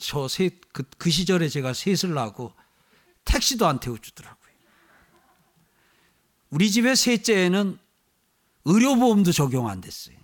저 0.00 0.28
셋, 0.28 0.60
그, 0.72 0.84
그 0.98 1.10
시절에 1.10 1.48
제가 1.48 1.74
셋을 1.74 2.14
낳고 2.14 2.54
택시도 3.24 3.66
안 3.66 3.78
태워주더라고요. 3.78 4.52
우리 6.50 6.70
집의 6.70 6.96
셋째에는 6.96 7.78
의료보험도 8.64 9.32
적용 9.32 9.68
안 9.68 9.80
됐어요. 9.80 10.16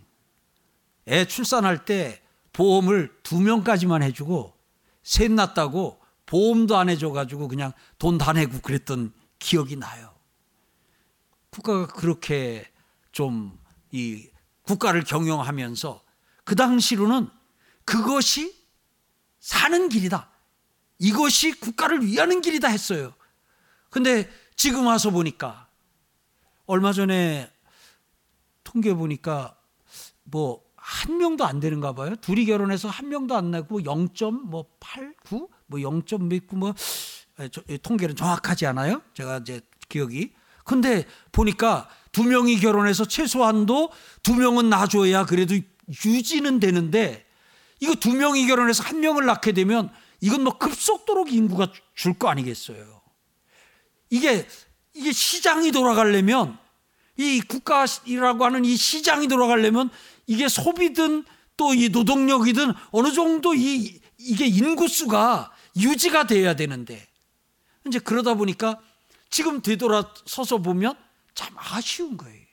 애 1.08 1.24
출산할 1.24 1.84
때 1.84 2.22
보험을 2.52 3.14
두 3.22 3.40
명까지만 3.40 4.02
해주고 4.02 4.54
셋 5.02 5.30
낳았다고 5.32 6.00
보험도 6.26 6.76
안 6.76 6.88
해줘가지고 6.88 7.48
그냥 7.48 7.72
돈 7.98 8.18
다 8.18 8.32
내고 8.32 8.60
그랬던 8.60 9.12
기억이 9.38 9.76
나요. 9.76 10.14
국가가 11.50 11.86
그렇게 11.86 12.70
좀 13.12 13.58
이 13.90 14.28
국가를 14.62 15.02
경영하면서 15.04 16.02
그 16.44 16.54
당시로는 16.54 17.28
그것이 17.84 18.54
사는 19.40 19.88
길이다. 19.88 20.30
이것이 20.98 21.58
국가를 21.58 22.04
위하는 22.04 22.40
길이다 22.40 22.68
했어요. 22.68 23.14
근데 23.88 24.30
지금 24.56 24.86
와서 24.86 25.10
보니까 25.10 25.68
얼마 26.66 26.92
전에 26.92 27.50
통계 28.70 28.94
보니까 28.94 29.56
뭐 30.24 30.68
한 30.88 31.18
명도 31.18 31.44
안 31.44 31.60
되는가 31.60 31.92
봐요. 31.92 32.16
둘이 32.16 32.46
결혼해서 32.46 32.88
한 32.88 33.10
명도 33.10 33.36
안 33.36 33.50
나고 33.50 33.80
0.89, 33.80 35.48
뭐 35.66 35.80
0.9, 35.80 36.56
뭐 36.56 36.74
통계는 37.82 38.16
정확하지 38.16 38.64
않아요. 38.66 39.02
제가 39.12 39.38
이제 39.38 39.60
기억이. 39.90 40.32
근데 40.64 41.04
보니까 41.30 41.90
두 42.10 42.24
명이 42.24 42.58
결혼해서 42.60 43.04
최소한도 43.04 43.90
두 44.22 44.34
명은 44.34 44.70
낳아줘야 44.70 45.26
그래도 45.26 45.56
유지는 46.06 46.58
되는데 46.58 47.26
이거 47.80 47.94
두 47.94 48.14
명이 48.14 48.46
결혼해서 48.46 48.82
한 48.82 49.00
명을 49.00 49.26
낳게 49.26 49.52
되면 49.52 49.90
이건 50.20 50.42
뭐 50.42 50.56
급속도로 50.56 51.26
인구가 51.28 51.70
줄 51.94 52.14
거 52.14 52.28
아니겠어요. 52.28 53.02
이게 54.08 54.48
이게 54.94 55.12
시장이 55.12 55.70
돌아가려면 55.70 56.58
이 57.18 57.40
국가라고 57.42 58.44
하는 58.44 58.64
이 58.64 58.76
시장이 58.76 59.28
돌아가려면 59.28 59.90
이게 60.26 60.48
소비든 60.48 61.24
또 61.58 61.74
이 61.74 61.88
노동력이든 61.90 62.72
어느 62.92 63.12
정도 63.12 63.52
이 63.54 64.00
이게 64.16 64.46
인구수가 64.46 65.52
유지가 65.76 66.26
돼야 66.26 66.54
되는데 66.54 67.06
이제 67.86 67.98
그러다 67.98 68.34
보니까 68.34 68.80
지금 69.28 69.60
되돌아서서 69.60 70.58
보면 70.58 70.94
참 71.34 71.54
아쉬운 71.56 72.16
거예요. 72.16 72.46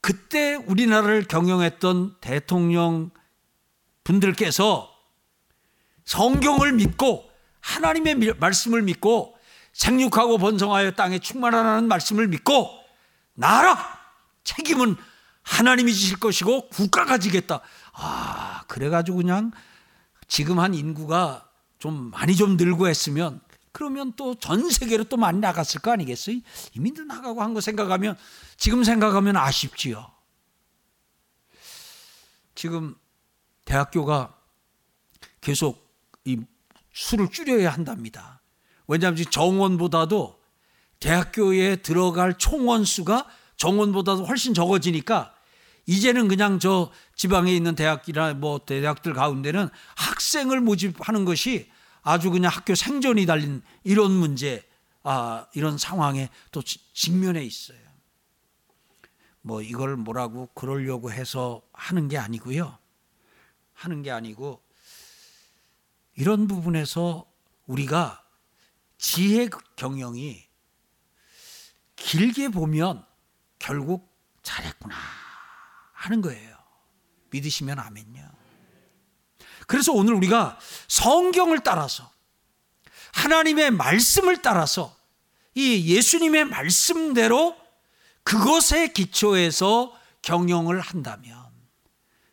그때 0.00 0.54
우리나라를 0.54 1.28
경영했던 1.28 2.16
대통령 2.20 3.10
분들께서 4.02 4.90
성경을 6.04 6.72
믿고 6.72 7.30
하나님의 7.60 8.34
말씀을 8.40 8.82
믿고 8.82 9.36
생육하고 9.72 10.38
번성하여 10.38 10.92
땅에 10.92 11.18
충만하라는 11.18 11.88
말씀을 11.88 12.28
믿고 12.28 12.68
나라 13.34 13.78
책임은 14.44 14.96
하나님이 15.42 15.92
지실 15.92 16.18
것이고 16.20 16.68
국가가 16.68 17.18
지겠다. 17.18 17.60
아, 17.92 18.64
그래가지고 18.68 19.18
그냥 19.18 19.50
지금 20.28 20.58
한 20.60 20.74
인구가 20.74 21.48
좀 21.78 22.10
많이 22.10 22.36
좀 22.36 22.56
늘고 22.56 22.86
했으면 22.88 23.40
그러면 23.72 24.12
또 24.12 24.34
전 24.34 24.68
세계로 24.70 25.04
또 25.04 25.16
많이 25.16 25.38
나갔을 25.40 25.80
거 25.80 25.90
아니겠어요? 25.92 26.36
이민도 26.74 27.04
나가고 27.04 27.42
한 27.42 27.54
거 27.54 27.60
생각하면 27.60 28.16
지금 28.56 28.84
생각하면 28.84 29.36
아쉽지요. 29.36 30.10
지금 32.54 32.94
대학교가 33.64 34.36
계속 35.40 35.90
이 36.24 36.38
수를 36.92 37.30
줄여야 37.30 37.70
한답니다. 37.72 38.41
왜냐하면 38.92 39.24
정원보다도 39.30 40.38
대학교에 41.00 41.76
들어갈 41.76 42.36
총원 42.36 42.84
수가 42.84 43.26
정원보다도 43.56 44.26
훨씬 44.26 44.52
적어지니까 44.52 45.34
이제는 45.86 46.28
그냥 46.28 46.58
저 46.58 46.92
지방에 47.16 47.54
있는 47.54 47.74
대학이나 47.74 48.34
뭐 48.34 48.58
대학들 48.58 49.14
가운데는 49.14 49.70
학생을 49.96 50.60
모집하는 50.60 51.24
것이 51.24 51.70
아주 52.02 52.30
그냥 52.30 52.52
학교 52.52 52.74
생존이 52.74 53.24
달린 53.24 53.62
이런 53.82 54.12
문제, 54.12 54.62
아, 55.04 55.46
이런 55.54 55.78
상황에 55.78 56.28
또 56.50 56.60
직면해 56.92 57.42
있어요. 57.42 57.78
뭐 59.40 59.62
이걸 59.62 59.96
뭐라고 59.96 60.50
그러려고 60.54 61.10
해서 61.10 61.62
하는 61.72 62.08
게 62.08 62.18
아니고요. 62.18 62.76
하는 63.72 64.02
게 64.02 64.10
아니고 64.10 64.62
이런 66.14 66.46
부분에서 66.46 67.24
우리가 67.66 68.21
지혜 69.02 69.48
경영이 69.74 70.46
길게 71.96 72.50
보면 72.50 73.04
결국 73.58 74.08
잘했구나 74.44 74.94
하는 75.92 76.20
거예요. 76.22 76.56
믿으시면 77.30 77.80
아멘요. 77.80 78.30
그래서 79.66 79.92
오늘 79.92 80.14
우리가 80.14 80.56
성경을 80.86 81.64
따라서 81.64 82.08
하나님의 83.12 83.72
말씀을 83.72 84.40
따라서 84.40 84.96
이 85.54 85.92
예수님의 85.96 86.44
말씀대로 86.44 87.56
그것에 88.22 88.92
기초해서 88.92 89.98
경영을 90.22 90.80
한다면 90.80 91.50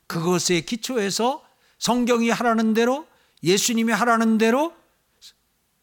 그것에 0.06 0.62
기초해서 0.62 1.44
성경이 1.80 2.30
하라는 2.30 2.76
대로 2.76 3.08
예수님이 3.42 3.92
하라는 3.92 4.38
대로 4.38 4.76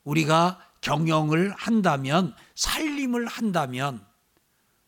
우리가 0.05 0.66
경영을 0.87 1.53
한다면 1.57 2.33
살림을 2.55 3.27
한다면 3.27 4.07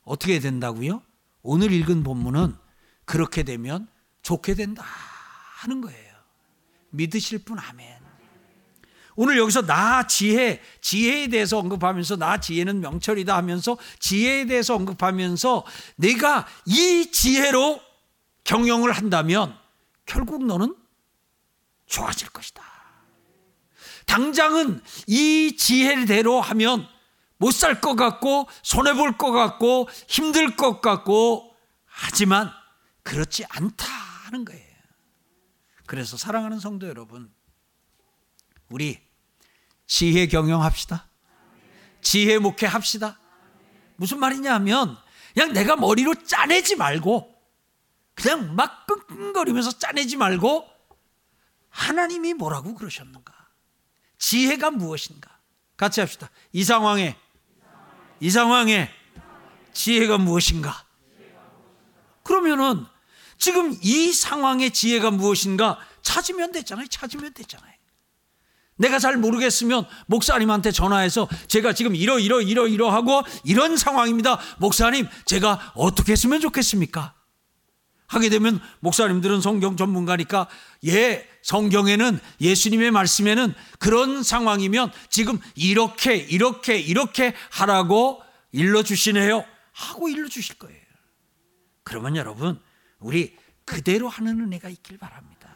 어떻게 0.04 0.38
된다고요? 0.38 1.02
오늘 1.42 1.72
읽은 1.72 2.04
본문은 2.04 2.54
그렇게 3.04 3.42
되면 3.42 3.88
좋게 4.22 4.54
된다 4.54 4.84
하는 5.56 5.80
거예요. 5.80 6.14
믿으실 6.90 7.40
분 7.40 7.58
아멘. 7.58 7.98
오늘 9.16 9.38
여기서 9.38 9.66
나 9.66 10.06
지혜, 10.06 10.62
지혜에 10.80 11.26
대해서 11.26 11.58
언급하면서 11.58 12.14
나 12.14 12.38
지혜는 12.38 12.80
명철이다 12.80 13.36
하면서 13.36 13.76
지혜에 13.98 14.46
대해서 14.46 14.76
언급하면서 14.76 15.64
내가 15.96 16.46
이 16.64 17.10
지혜로 17.10 17.80
경영을 18.44 18.92
한다면 18.92 19.52
결국 20.06 20.46
너는 20.46 20.76
좋아질 21.86 22.28
것이다. 22.28 22.77
당장은 24.22 24.82
이 25.06 25.56
지혜대로 25.56 26.40
하면 26.40 26.88
못 27.36 27.52
살 27.52 27.80
것 27.80 27.94
같고 27.94 28.48
손해볼 28.62 29.16
것 29.16 29.30
같고 29.30 29.88
힘들 30.08 30.56
것 30.56 30.80
같고 30.80 31.54
하지만 31.84 32.50
그렇지 33.04 33.44
않다는 33.48 34.44
거예요. 34.44 34.66
그래서 35.86 36.16
사랑하는 36.16 36.58
성도 36.58 36.88
여러분, 36.88 37.32
우리 38.68 38.98
지혜 39.86 40.26
경영합시다. 40.26 41.08
지혜 42.02 42.38
목회 42.38 42.66
합시다. 42.66 43.18
무슨 43.96 44.18
말이냐 44.18 44.52
하면 44.54 44.98
그냥 45.32 45.52
내가 45.52 45.76
머리로 45.76 46.14
짜내지 46.24 46.74
말고 46.74 47.34
그냥 48.14 48.56
막 48.56 48.84
끙끙거리면서 48.86 49.78
짜내지 49.78 50.16
말고 50.16 50.68
하나님이 51.70 52.34
뭐라고 52.34 52.74
그러셨는가? 52.74 53.37
지혜가 54.18 54.70
무엇인가? 54.70 55.38
같이 55.76 56.00
합시다. 56.00 56.30
이 56.52 56.64
상황에 56.64 57.16
이 58.20 58.30
상황에 58.30 58.90
지혜가 59.72 60.18
무엇인가? 60.18 60.84
그러면은 62.24 62.84
지금 63.38 63.76
이 63.82 64.12
상황의 64.12 64.72
지혜가 64.72 65.12
무엇인가 65.12 65.78
찾으면 66.02 66.52
되잖아요. 66.52 66.86
찾으면 66.88 67.32
되잖아요. 67.32 67.72
내가 68.76 68.98
잘 68.98 69.16
모르겠으면 69.16 69.86
목사님한테 70.06 70.70
전화해서 70.72 71.28
제가 71.48 71.72
지금 71.72 71.94
이러 71.94 72.18
이러 72.18 72.40
이러 72.40 72.66
이러 72.66 72.90
하고 72.90 73.22
이런 73.44 73.76
상황입니다. 73.76 74.38
목사님, 74.58 75.08
제가 75.26 75.72
어떻게 75.74 76.12
했으면 76.12 76.40
좋겠습니까? 76.40 77.14
하게 78.08 78.30
되면 78.30 78.60
목사님들은 78.80 79.40
성경 79.40 79.76
전문가니까 79.76 80.48
예, 80.86 81.28
성경에는 81.42 82.18
예수님의 82.40 82.90
말씀에는 82.90 83.54
그런 83.78 84.22
상황이면 84.22 84.90
지금 85.10 85.38
이렇게 85.54 86.16
이렇게 86.16 86.78
이렇게 86.78 87.34
하라고 87.50 88.22
일러 88.50 88.82
주시네요. 88.82 89.44
하고 89.72 90.08
일러 90.08 90.28
주실 90.28 90.56
거예요. 90.58 90.80
그러면 91.84 92.16
여러분, 92.16 92.60
우리 92.98 93.36
그대로 93.64 94.08
하는 94.08 94.40
은혜가 94.40 94.68
있길 94.70 94.98
바랍니다. 94.98 95.54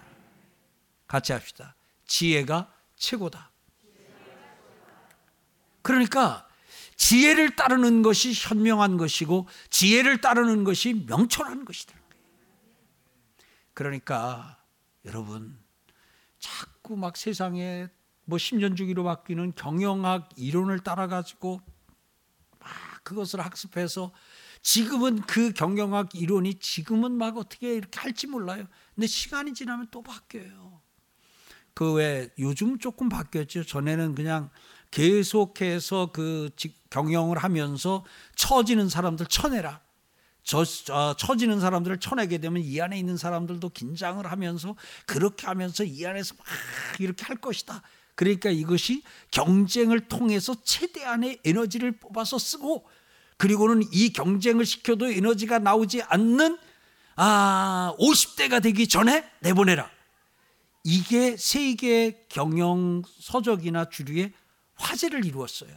같이 1.09 1.33
합시다. 1.33 1.75
지혜가 2.07 2.73
최고다. 2.97 3.51
그러니까 5.81 6.47
지혜를 6.97 7.57
따르는 7.57 8.03
것이 8.03 8.33
현명한 8.33 8.97
것이고 8.97 9.49
지혜를 9.71 10.21
따르는 10.21 10.65
것이 10.65 11.05
명철한 11.07 11.65
것이다. 11.65 12.02
그러니까 13.75 14.59
여러분 15.05 15.59
자꾸 16.39 16.97
막 16.97 17.17
세상에 17.17 17.89
뭐 18.25 18.39
10년 18.39 18.77
주기로 18.77 19.05
바뀌는 19.05 19.55
경영학 19.55 20.31
이론을 20.37 20.81
따라 20.81 21.07
가지고 21.07 21.61
막 22.59 22.71
그것을 23.03 23.41
학습해서 23.41 24.13
지금은 24.63 25.23
그 25.23 25.53
경영학 25.53 26.15
이론이 26.15 26.55
지금은 26.55 27.13
막 27.13 27.37
어떻게 27.37 27.75
이렇게 27.75 27.99
할지 27.99 28.29
몰라요. 28.29 28.65
근데 28.95 29.07
시간이 29.07 29.55
지나면 29.55 29.89
또 29.91 30.03
바뀌어요. 30.03 30.81
그왜 31.75 32.31
요즘 32.39 32.79
조금 32.79 33.09
바뀌었죠. 33.09 33.65
전에는 33.65 34.15
그냥 34.15 34.51
계속해서 34.91 36.11
그 36.13 36.51
경영을 36.91 37.39
하면서 37.39 38.05
처지는 38.37 38.89
사람들 38.89 39.27
쳐내라. 39.27 39.81
저, 40.44 40.64
저, 40.64 41.14
처지는 41.18 41.61
사람들을 41.61 42.00
쳐내게 42.00 42.38
되면 42.38 42.62
이 42.62 42.81
안에 42.81 42.98
있는 42.98 43.16
사람들도 43.16 43.68
긴장을 43.70 44.24
하면서 44.26 44.74
그렇게 45.07 45.46
하면서 45.46 45.85
이 45.85 46.05
안에서 46.05 46.35
막 46.37 46.46
이렇게 46.98 47.24
할 47.24 47.37
것이다. 47.37 47.83
그러니까 48.14 48.50
이것이 48.50 49.02
경쟁을 49.31 50.09
통해서 50.09 50.55
최대한의 50.62 51.40
에너지를 51.44 51.92
뽑아서 51.92 52.38
쓰고 52.38 52.87
그리고는 53.37 53.83
이 53.92 54.12
경쟁을 54.12 54.66
시켜도 54.66 55.11
에너지가 55.11 55.59
나오지 55.59 56.02
않는 56.02 56.59
아 57.16 57.94
50대가 57.98 58.62
되기 58.62 58.88
전에 58.88 59.28
내보내라. 59.40 59.90
이게 60.85 61.37
세계 61.37 62.26
경영 62.28 63.02
서적이나 63.20 63.87
주류의 63.87 64.33
화제를 64.74 65.24
이루었어요. 65.24 65.70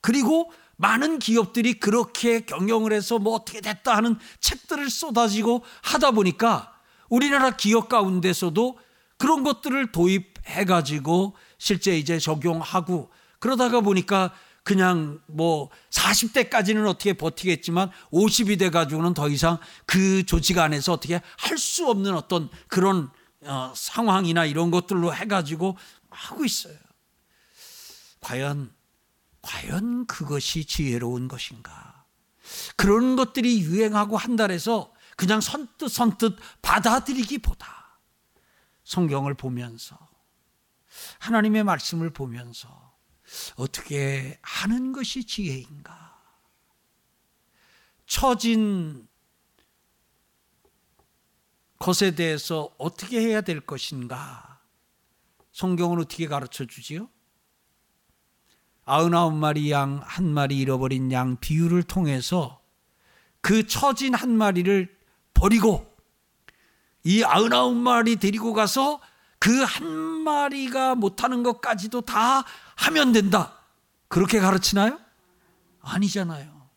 그리고 0.00 0.50
많은 0.78 1.18
기업들이 1.18 1.74
그렇게 1.74 2.40
경영을 2.40 2.92
해서 2.92 3.18
뭐 3.18 3.34
어떻게 3.34 3.60
됐다 3.60 3.96
하는 3.96 4.16
책들을 4.40 4.88
쏟아지고 4.88 5.64
하다 5.82 6.12
보니까 6.12 6.72
우리나라 7.08 7.50
기업 7.50 7.88
가운데서도 7.88 8.78
그런 9.18 9.42
것들을 9.42 9.90
도입해 9.90 10.64
가지고 10.66 11.34
실제 11.58 11.98
이제 11.98 12.18
적용하고 12.18 13.10
그러다가 13.40 13.80
보니까 13.80 14.32
그냥 14.62 15.20
뭐 15.26 15.70
40대까지는 15.90 16.86
어떻게 16.86 17.14
버티겠지만 17.14 17.90
50이 18.12 18.58
돼 18.58 18.70
가지고는 18.70 19.14
더 19.14 19.28
이상 19.28 19.58
그 19.86 20.24
조직 20.26 20.58
안에서 20.58 20.92
어떻게 20.92 21.20
할 21.38 21.58
수 21.58 21.88
없는 21.88 22.14
어떤 22.14 22.50
그런 22.68 23.10
어, 23.42 23.72
상황이나 23.74 24.44
이런 24.44 24.70
것들로 24.70 25.14
해 25.14 25.26
가지고 25.26 25.76
하고 26.10 26.44
있어요. 26.44 26.76
과연 28.20 28.72
과연 29.48 30.06
그것이 30.06 30.66
지혜로운 30.66 31.26
것인가? 31.26 32.04
그런 32.76 33.16
것들이 33.16 33.62
유행하고 33.62 34.18
한달에서 34.18 34.92
그냥 35.16 35.40
선뜻 35.40 35.90
선뜻 35.90 36.38
받아들이기보다 36.60 37.98
성경을 38.84 39.32
보면서 39.34 39.98
하나님의 41.18 41.64
말씀을 41.64 42.10
보면서 42.10 42.94
어떻게 43.56 44.38
하는 44.42 44.92
것이 44.92 45.24
지혜인가? 45.24 46.22
처진 48.06 49.08
것에 51.78 52.14
대해서 52.14 52.74
어떻게 52.76 53.18
해야 53.20 53.40
될 53.40 53.60
것인가? 53.60 54.60
성경은 55.52 56.00
어떻게 56.00 56.26
가르쳐 56.26 56.66
주지요? 56.66 57.08
아흔아홉 58.88 59.34
마리 59.34 59.70
양 59.70 60.00
한 60.04 60.32
마리 60.32 60.58
잃어버린 60.58 61.12
양 61.12 61.36
비유를 61.36 61.82
통해서 61.84 62.60
그 63.40 63.66
처진 63.66 64.14
한 64.14 64.30
마리를 64.36 64.96
버리고 65.34 65.86
이 67.04 67.22
아흔아홉 67.24 67.76
마리 67.76 68.16
데리고 68.16 68.52
가서 68.52 69.00
그 69.38 69.64
한 69.64 69.86
마리가 69.86 70.94
못하는 70.96 71.42
것까지도 71.44 72.00
다 72.02 72.44
하면 72.76 73.12
된다. 73.12 73.56
그렇게 74.08 74.40
가르치나요? 74.40 74.98
아니잖아요. 75.80 76.68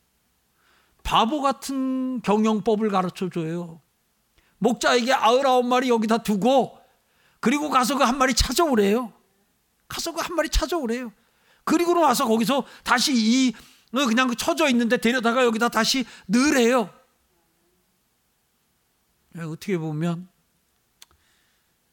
바보 1.04 1.42
같은 1.42 2.22
경영법을 2.22 2.90
가르쳐 2.90 3.30
줘요. 3.30 3.82
목자에게 4.60 5.12
아흔아홉 5.14 5.66
마리 5.66 5.90
여기다 5.90 6.20
두고 6.20 6.78
그리고 7.40 7.70
가서 7.72 7.98
그 7.98 8.04
한 8.04 8.18
마리 8.20 8.34
찾아오래요. 8.36 9.12
가서 9.88 10.12
그 10.14 10.22
한 10.22 10.36
마리 10.36 10.48
찾아오래요. 10.50 11.12
그리고 11.64 12.00
와서 12.00 12.28
거기서 12.28 12.66
다시 12.84 13.14
이 13.16 13.54
어, 13.94 14.06
그냥 14.06 14.28
그 14.28 14.36
쳐져 14.36 14.70
있는데 14.70 14.98
데려다가 14.98 15.44
여기다 15.44 15.70
다시 15.70 16.06
넣으래요. 16.28 16.94
예, 19.38 19.42
어떻게 19.42 19.78
보면 19.78 20.30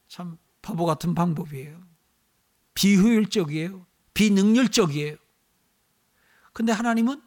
참 0.08 0.38
바보 0.62 0.84
같은 0.86 1.14
방법이에요. 1.14 1.80
비효율적이에요. 2.74 3.86
비능률적이에요. 4.14 5.16
근데 6.52 6.72
하나님은 6.72 7.22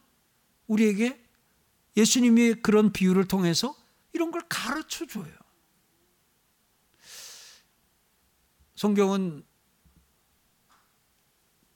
우리에게 0.68 1.22
예수님의 1.98 2.62
그런 2.62 2.92
비유를 2.92 3.28
통해서 3.28 3.76
이런 4.14 4.32
걸 4.32 4.42
가르쳐 4.48 5.06
줘요. 5.06 5.32
성경은 8.76 9.44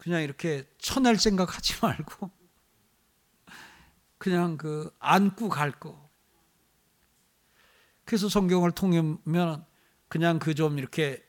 그냥 0.05 0.21
이렇게 0.21 0.67
쳐낼 0.77 1.17
생각 1.17 1.57
하지 1.57 1.73
말고 1.81 2.29
그냥 4.19 4.55
그 4.55 4.95
안고 4.99 5.49
갈 5.49 5.71
거. 5.71 6.09
그래서 8.05 8.29
성경을 8.29 8.71
통하면 8.71 9.65
그냥 10.07 10.37
그 10.37 10.53
좀 10.53 10.77
이렇게 10.77 11.23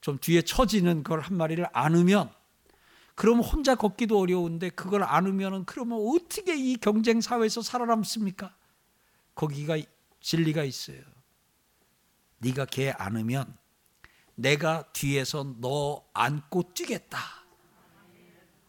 좀 0.00 0.16
뒤에 0.18 0.42
처지는 0.42 1.02
걸 1.02 1.20
한 1.20 1.36
마리를 1.36 1.66
안으면 1.72 2.32
그럼 3.16 3.40
혼자 3.40 3.74
걷기도 3.74 4.18
어려운데 4.20 4.70
그걸 4.70 5.02
안으면은 5.02 5.64
그러면 5.64 5.98
어떻게 6.00 6.56
이 6.56 6.76
경쟁 6.76 7.20
사회에서 7.20 7.62
살아남습니까? 7.62 8.54
거기가 9.34 9.76
진리가 10.20 10.62
있어요. 10.62 11.02
네가 12.38 12.66
개 12.66 12.90
안으면 12.90 13.58
내가 14.36 14.84
뒤에서 14.92 15.56
너 15.58 16.08
안고 16.14 16.72
뛰겠다. 16.74 17.18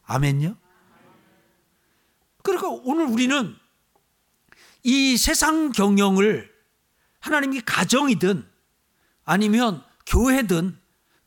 아멘요? 0.04 0.58
그러니까 2.44 2.70
오늘 2.70 3.06
우리는 3.06 3.56
이 4.84 5.18
세상 5.18 5.72
경영을 5.72 6.52
하나님이 7.20 7.62
가정이든 7.62 8.50
아니면 9.24 9.84
교회든 10.08 10.80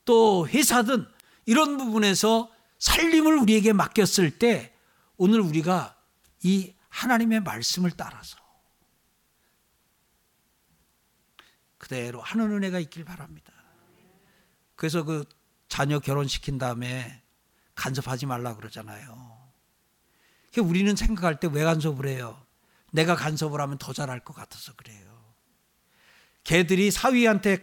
또 0.04 0.48
회사든 0.48 1.06
이런 1.46 1.76
부분에서 1.76 2.50
살림을 2.78 3.38
우리에게 3.38 3.72
맡겼을 3.72 4.38
때 4.38 4.74
오늘 5.16 5.40
우리가 5.40 5.96
이 6.42 6.74
하나님의 6.88 7.40
말씀을 7.40 7.90
따라서 7.92 8.38
그대로 11.78 12.20
하는 12.20 12.50
은혜가 12.50 12.78
있길 12.80 13.04
바랍니다. 13.04 13.52
그래서 14.74 15.04
그 15.04 15.24
자녀 15.68 15.98
결혼시킨 15.98 16.58
다음에 16.58 17.23
간섭하지 17.74 18.26
말라 18.26 18.54
그러잖아요. 18.56 19.34
우리는 20.62 20.94
생각할 20.94 21.40
때 21.40 21.48
왜 21.48 21.64
간섭을 21.64 22.06
해요? 22.08 22.40
내가 22.92 23.16
간섭을 23.16 23.60
하면 23.60 23.76
더 23.78 23.92
잘할 23.92 24.20
것 24.20 24.34
같아서 24.34 24.72
그래요. 24.74 25.04
개들이 26.44 26.90
사위한테 26.90 27.58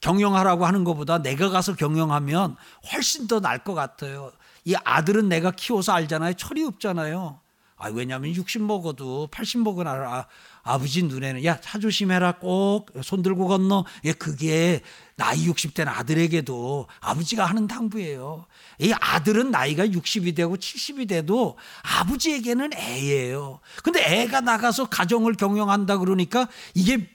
경영하라고 0.00 0.64
하는 0.64 0.84
것보다 0.84 1.18
내가 1.18 1.48
가서 1.48 1.74
경영하면 1.74 2.56
훨씬 2.92 3.26
더 3.26 3.40
나을 3.40 3.64
것 3.64 3.74
같아요. 3.74 4.30
이 4.64 4.76
아들은 4.84 5.28
내가 5.28 5.50
키워서 5.50 5.92
알잖아요. 5.92 6.34
철이 6.34 6.62
없잖아요. 6.64 7.40
아, 7.76 7.88
왜냐하면 7.88 8.32
60 8.34 8.62
먹어도 8.62 9.28
80 9.32 9.60
먹은 9.62 9.86
아, 9.88 10.26
아버지 10.68 11.02
눈에는 11.02 11.44
야, 11.44 11.60
차 11.60 11.78
조심해라. 11.78 12.38
꼭 12.38 12.90
손 13.02 13.22
들고 13.22 13.48
건너. 13.48 13.84
예, 14.04 14.12
그게 14.12 14.82
나이 15.16 15.46
60된 15.48 15.88
아들에게도 15.88 16.86
아버지가 17.00 17.44
하는 17.44 17.66
당부예요. 17.66 18.46
이 18.80 18.92
아들은 18.92 19.50
나이가 19.50 19.86
60이 19.86 20.36
되고 20.36 20.56
70이 20.56 21.08
돼도 21.08 21.58
아버지에게는 21.82 22.70
애예요. 22.74 23.60
근데 23.82 24.00
애가 24.04 24.42
나가서 24.42 24.88
가정을 24.88 25.34
경영한다 25.34 25.98
그러니까 25.98 26.48
이게 26.74 27.08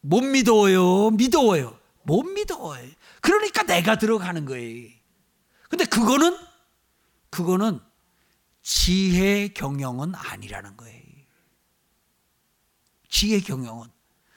못 0.00 0.22
믿어요. 0.22 1.10
믿어요. 1.10 1.78
못 2.02 2.22
믿어요. 2.24 2.86
그러니까 3.20 3.62
내가 3.62 3.96
들어가는 3.96 4.44
거예요. 4.46 4.88
근데 5.68 5.84
그거는 5.84 6.36
그거는 7.30 7.80
지혜 8.62 9.48
경영은 9.48 10.14
아니라는 10.14 10.76
거예요. 10.76 10.99
지혜 13.10 13.40
경영은. 13.40 13.88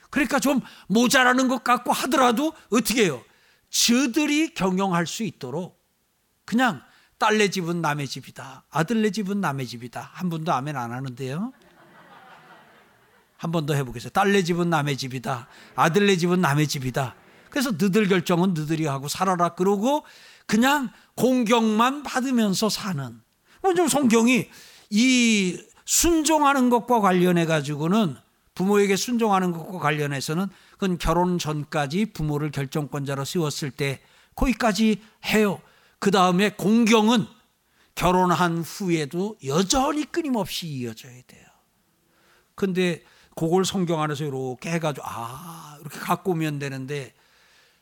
그러니까 0.10 0.40
좀 0.40 0.62
모자라는 0.88 1.48
것 1.48 1.64
같고 1.64 1.92
하더라도 1.94 2.54
어떻게 2.70 3.06
해요? 3.06 3.24
저들이 3.70 4.54
경영할 4.54 5.08
수 5.08 5.24
있도록 5.24 5.82
그냥 6.46 6.82
딸네 7.18 7.50
집은 7.50 7.82
남의 7.82 8.08
집이다. 8.08 8.66
아들네 8.70 9.12
집은 9.12 9.40
남의 9.40 9.66
집이다. 9.68 10.10
한 10.14 10.30
분도 10.30 10.52
아멘 10.52 10.76
안 10.76 10.92
하는데요. 10.92 11.54
한 13.38 13.52
번 13.52 13.66
더 13.66 13.74
해보겠어요. 13.74 14.10
딸네 14.12 14.44
집은 14.44 14.70
남의 14.70 14.98
집이다. 14.98 15.48
아들네 15.76 16.16
집은 16.18 16.40
남의 16.42 16.68
집이다. 16.68 17.16
그래서 17.50 17.72
너들 17.72 18.08
결정은 18.08 18.54
너들이 18.54 18.86
하고 18.86 19.08
살아라 19.08 19.50
그러고 19.50 20.06
그냥 20.46 20.90
공경만 21.16 22.04
받으면서 22.04 22.70
사는. 22.70 23.22
좀 23.76 23.88
성경이 23.88 24.50
이 24.90 25.62
순종하는 25.86 26.70
것과 26.70 27.00
관련해 27.02 27.46
가지고는 27.46 28.16
부모에게 28.56 28.96
순종하는 28.96 29.52
것과 29.52 29.80
관련해서는 29.80 30.48
그건 30.74 30.98
결혼 30.98 31.40
전까지 31.40 32.08
부모를 32.08 32.52
결정권자로 32.52 33.26
세웠을 33.26 33.72
때 33.72 34.02
거기까지 34.36 35.02
해요. 35.26 35.62
그 36.00 36.12
다음에 36.12 36.50
공경은 36.52 37.26
결혼한 37.96 38.60
후에도 38.60 39.38
여전히 39.46 40.06
끊임없이 40.06 40.68
이어져야 40.68 41.22
돼요. 41.28 41.46
근데 42.56 43.04
그걸 43.36 43.66
성경 43.66 44.02
안에서 44.02 44.26
이렇게 44.26 44.72
해가지고 44.72 45.06
아 45.08 45.78
이렇게 45.82 46.00
갖고 46.00 46.32
오면 46.32 46.60
되는데 46.60 47.14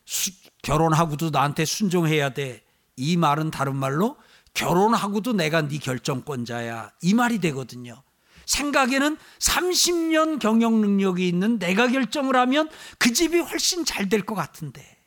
수, 0.06 0.32
결혼하고도 0.62 1.30
나한테 1.30 1.66
순종해야 1.66 2.30
돼. 2.34 2.64
이 2.96 3.18
말은 3.18 3.52
다른 3.52 3.76
말로 3.76 4.18
결혼하고도 4.54 5.34
내가 5.34 5.68
네 5.68 5.78
결정권자야. 5.78 6.92
이 7.02 7.14
말이 7.14 7.40
되거든요. 7.40 8.04
생각에는 8.46 9.18
30년 9.40 10.40
경영 10.40 10.82
능력이 10.82 11.28
있는 11.28 11.60
내가 11.60 11.88
결정을 11.88 12.36
하면 12.36 12.70
그 12.98 13.14
집이 13.14 13.40
훨씬 13.40 13.86
잘 13.86 14.10
될 14.10 14.26
것 14.26 14.36
같은데. 14.36 14.98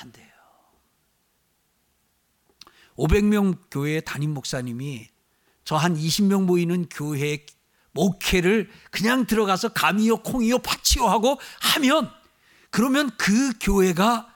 안 0.00 0.10
돼요. 0.12 0.26
500명 2.96 3.58
교회 3.70 4.00
담임 4.00 4.34
목사님이 4.34 5.08
저 5.64 5.76
한 5.76 5.96
20명 5.96 6.44
모이는 6.44 6.88
교회 6.90 7.44
목회를 7.92 8.70
그냥 8.90 9.24
들어가서 9.26 9.68
감이요, 9.72 10.18
콩이요, 10.18 10.58
팥이요 10.58 11.08
하고 11.08 11.38
하면 11.74 12.10
그러면 12.70 13.10
그 13.16 13.52
교회가 13.60 14.34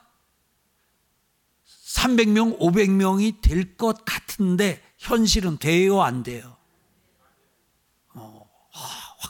300명, 1.85 2.57
500명이 2.59 3.41
될 3.41 3.75
것 3.75 4.05
같은데 4.05 4.81
현실은 4.97 5.57
돼요, 5.57 6.01
안 6.01 6.23
돼요? 6.23 6.57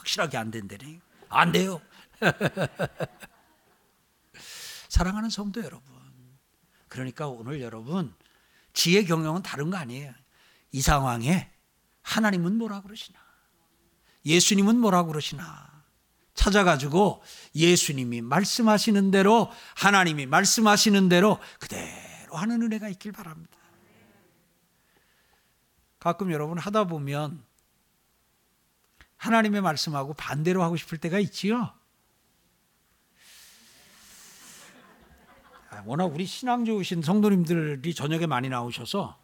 확실하게 0.00 0.38
안 0.38 0.50
된다네. 0.50 1.00
안 1.28 1.52
돼요. 1.52 1.80
사랑하는 4.88 5.30
성도 5.30 5.62
여러분. 5.62 5.84
그러니까 6.88 7.28
오늘 7.28 7.60
여러분 7.60 8.12
지혜 8.72 9.04
경영은 9.04 9.42
다른 9.42 9.70
거 9.70 9.76
아니에요. 9.76 10.12
이 10.72 10.80
상황에 10.80 11.50
하나님은 12.02 12.56
뭐라 12.56 12.80
그러시나? 12.80 13.18
예수님은 14.24 14.78
뭐라 14.78 15.04
그러시나? 15.04 15.70
찾아가지고 16.34 17.22
예수님이 17.54 18.22
말씀하시는 18.22 19.10
대로 19.10 19.50
하나님이 19.76 20.26
말씀하시는 20.26 21.08
대로 21.08 21.38
그대로 21.58 22.36
하는 22.36 22.62
은혜가 22.62 22.88
있길 22.88 23.12
바랍니다. 23.12 23.58
가끔 25.98 26.32
여러분 26.32 26.58
하다 26.58 26.84
보면 26.84 27.44
하나님의 29.20 29.60
말씀하고 29.60 30.14
반대로 30.14 30.62
하고 30.62 30.76
싶을 30.76 30.96
때가 30.96 31.18
있지요. 31.18 31.70
아, 35.68 35.82
워낙 35.84 36.06
우리 36.06 36.24
신앙 36.24 36.64
좋으신 36.64 37.02
성도님들이 37.02 37.94
저녁에 37.94 38.26
많이 38.26 38.48
나오셔서 38.48 39.20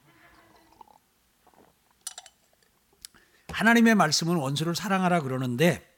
하나님의 3.49 3.95
말씀은 3.95 4.37
원수를 4.37 4.77
사랑하라 4.77 5.23
그러는데 5.23 5.91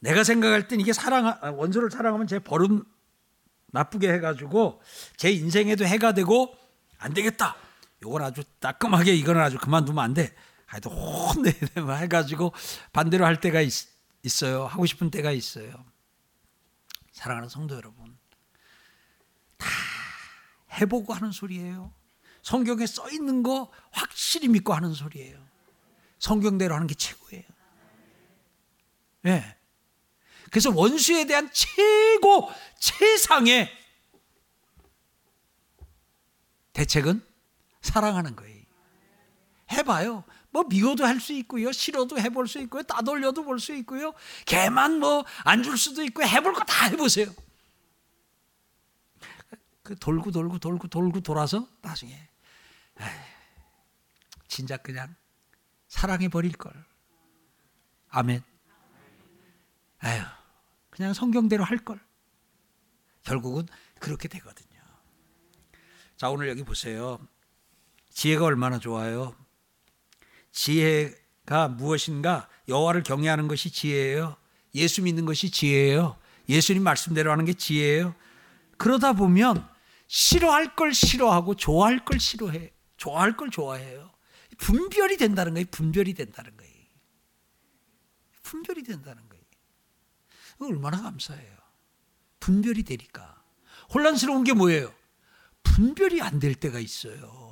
내가 0.00 0.24
생각할 0.24 0.66
땐 0.66 0.80
이게 0.80 0.94
사랑 0.94 1.26
아, 1.26 1.50
원수를 1.50 1.90
사랑하면 1.90 2.26
제 2.26 2.38
버릇 2.38 2.86
나쁘게 3.66 4.10
해가지고 4.14 4.80
제 5.18 5.30
인생에도 5.30 5.84
해가 5.84 6.14
되고 6.14 6.56
안 6.96 7.12
되겠다. 7.12 7.54
요건 8.02 8.22
아주 8.22 8.42
따끔하게 8.60 9.14
이거는 9.14 9.42
아주 9.42 9.58
그만두면 9.58 10.02
안 10.02 10.14
돼. 10.14 10.34
하여튼 10.68 10.92
혼내야 10.92 11.96
해가지고 11.96 12.52
반대로 12.92 13.24
할 13.24 13.40
때가 13.40 13.62
있, 13.62 13.72
있어요. 14.22 14.66
하고 14.66 14.84
싶은 14.84 15.10
때가 15.10 15.32
있어요. 15.32 15.72
사랑하는 17.10 17.48
성도 17.48 17.74
여러분, 17.74 18.16
다 19.56 19.66
해보고 20.74 21.14
하는 21.14 21.32
소리예요. 21.32 21.92
성경에 22.42 22.86
써 22.86 23.10
있는 23.10 23.42
거 23.42 23.72
확실히 23.90 24.48
믿고 24.48 24.74
하는 24.74 24.92
소리예요. 24.92 25.42
성경대로 26.18 26.74
하는 26.74 26.86
게 26.86 26.94
최고예요. 26.94 27.44
예. 29.24 29.30
네. 29.30 29.56
그래서 30.50 30.70
원수에 30.70 31.24
대한 31.24 31.50
최고 31.50 32.50
최상의 32.78 33.70
대책은 36.74 37.26
사랑하는 37.80 38.36
거예요. 38.36 38.58
해봐요. 39.72 40.24
뭐 40.58 40.64
미워도 40.68 41.04
할 41.06 41.20
수 41.20 41.32
있고요. 41.34 41.70
싫어도 41.72 42.18
해볼 42.18 42.48
수 42.48 42.58
있고요. 42.62 42.82
따돌려도 42.82 43.44
볼 43.44 43.60
수 43.60 43.72
있고요. 43.76 44.12
개만 44.46 44.98
뭐 44.98 45.24
안 45.44 45.62
줄 45.62 45.78
수도 45.78 46.02
있고 46.02 46.22
해볼 46.24 46.52
거 46.52 46.64
다 46.64 46.86
해보세요. 46.88 47.32
그 49.82 49.96
돌고 49.96 50.32
돌고 50.32 50.58
돌고 50.58 50.88
돌고 50.88 51.20
돌아서 51.20 51.66
나중에 51.80 52.12
에이, 53.00 53.06
진짜 54.48 54.76
그냥 54.76 55.14
사랑해 55.86 56.28
버릴 56.28 56.52
걸. 56.52 56.72
아멘. 58.10 58.42
아유, 60.00 60.22
그냥 60.90 61.14
성경대로 61.14 61.64
할 61.64 61.78
걸. 61.78 62.00
결국은 63.22 63.66
그렇게 64.00 64.26
되거든요. 64.28 64.80
자, 66.16 66.30
오늘 66.30 66.48
여기 66.48 66.62
보세요. 66.64 67.18
지혜가 68.10 68.44
얼마나 68.44 68.78
좋아요. 68.78 69.34
지혜가 70.52 71.68
무엇인가? 71.68 72.48
여호와를 72.68 73.02
경외하는 73.02 73.48
것이 73.48 73.70
지혜예요. 73.70 74.36
예수 74.74 75.02
믿는 75.02 75.24
것이 75.24 75.50
지혜예요. 75.50 76.16
예수님 76.48 76.82
말씀대로 76.82 77.30
하는 77.30 77.44
게 77.44 77.52
지혜예요. 77.54 78.14
그러다 78.76 79.12
보면 79.12 79.66
싫어할 80.06 80.74
걸 80.76 80.94
싫어하고 80.94 81.54
좋아할 81.56 82.04
걸 82.04 82.20
싫어해. 82.20 82.72
좋아할 82.96 83.36
걸 83.36 83.50
좋아해요. 83.50 84.10
분별이 84.58 85.16
된다는 85.16 85.54
거예요. 85.54 85.66
분별이 85.70 86.14
된다는 86.14 86.56
거예요. 86.56 86.74
분별이 88.42 88.82
된다는 88.82 89.28
거예요. 89.28 89.44
얼마나 90.60 91.02
감사해요. 91.02 91.56
분별이 92.40 92.82
되니까. 92.82 93.42
혼란스러운 93.94 94.44
게 94.44 94.52
뭐예요? 94.54 94.92
분별이 95.62 96.20
안 96.22 96.40
될 96.40 96.54
때가 96.54 96.78
있어요. 96.80 97.47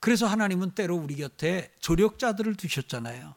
그래서 0.00 0.26
하나님은 0.26 0.72
때로 0.72 0.96
우리 0.96 1.16
곁에 1.16 1.72
조력자들을 1.78 2.54
두셨잖아요. 2.56 3.34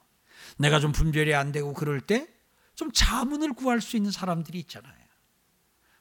내가 0.57 0.79
좀 0.79 0.91
분별이 0.91 1.33
안 1.33 1.51
되고 1.51 1.73
그럴 1.73 2.01
때 2.01 2.33
좀 2.75 2.91
자문을 2.91 3.53
구할 3.53 3.81
수 3.81 3.97
있는 3.97 4.11
사람들이 4.11 4.59
있잖아요. 4.59 4.93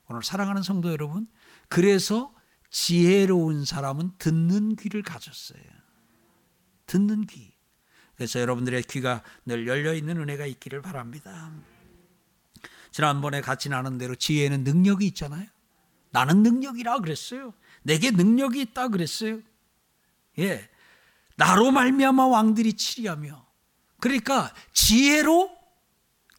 오늘 0.09 0.23
사랑하는 0.23 0.63
성도 0.63 0.91
여러분, 0.91 1.27
그래서 1.69 2.35
지혜로운 2.71 3.65
사람은 3.65 4.13
듣는 4.19 4.77
귀를 4.77 5.03
가졌어요. 5.03 5.63
듣는 6.87 7.27
귀. 7.27 7.53
그래서 8.17 8.41
여러분들의 8.41 8.83
귀가 8.85 9.23
늘 9.45 9.67
열려 9.67 9.95
있는 9.95 10.19
은혜가 10.19 10.47
있기를 10.47 10.83
바랍니다. 10.83 11.53
지난번에 12.91 13.41
같이 13.41 13.69
나눈 13.69 13.99
대로 13.99 14.15
지혜는 14.15 14.65
능력이 14.65 15.07
있잖아요. 15.09 15.47
나는 16.11 16.43
능력이라 16.43 16.99
그랬어요. 16.99 17.55
내게 17.83 18.11
능력이 18.11 18.61
있다 18.61 18.89
그랬어요. 18.89 19.41
예. 20.39 20.69
나로 21.37 21.71
말미암아 21.71 22.27
왕들이 22.27 22.75
치리하며 22.75 23.45
그러니까 24.01 24.53
지혜로 24.73 25.51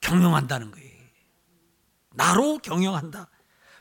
경영한다는 0.02 0.72
거예요. 0.72 0.94
나로 2.14 2.60
경영한다. 2.60 3.30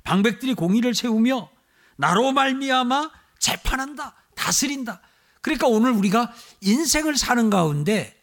방백들이 0.05 0.55
공의를 0.55 0.95
세우며 0.95 1.51
나로 1.97 2.33
말미암아 2.33 3.11
재판한다. 3.39 4.15
다스린다. 4.35 5.01
그러니까 5.41 5.67
오늘 5.67 5.93
우리가 5.93 6.33
인생을 6.61 7.17
사는 7.17 7.51
가운데 7.51 8.21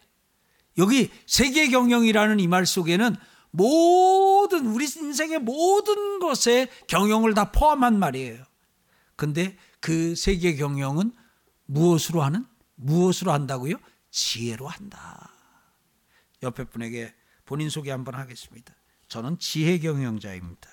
여기 0.78 1.10
세계 1.26 1.68
경영이라는 1.68 2.40
이 2.40 2.46
말 2.46 2.66
속에는 2.66 3.16
모든 3.50 4.66
우리 4.66 4.84
인생의 4.84 5.40
모든 5.40 6.18
것에 6.20 6.68
경영을 6.86 7.34
다 7.34 7.50
포함한 7.52 7.98
말이에요. 7.98 8.44
근데 9.16 9.56
그 9.80 10.14
세계 10.14 10.56
경영은 10.56 11.12
무엇으로 11.70 12.22
하는? 12.22 12.44
무엇으로 12.74 13.32
한다고요? 13.32 13.76
지혜로 14.10 14.66
한다. 14.66 15.30
옆에 16.42 16.64
분에게 16.64 17.14
본인 17.44 17.70
소개 17.70 17.92
한번 17.92 18.16
하겠습니다. 18.16 18.74
저는 19.06 19.38
지혜 19.38 19.78
경영자입니다. 19.78 20.68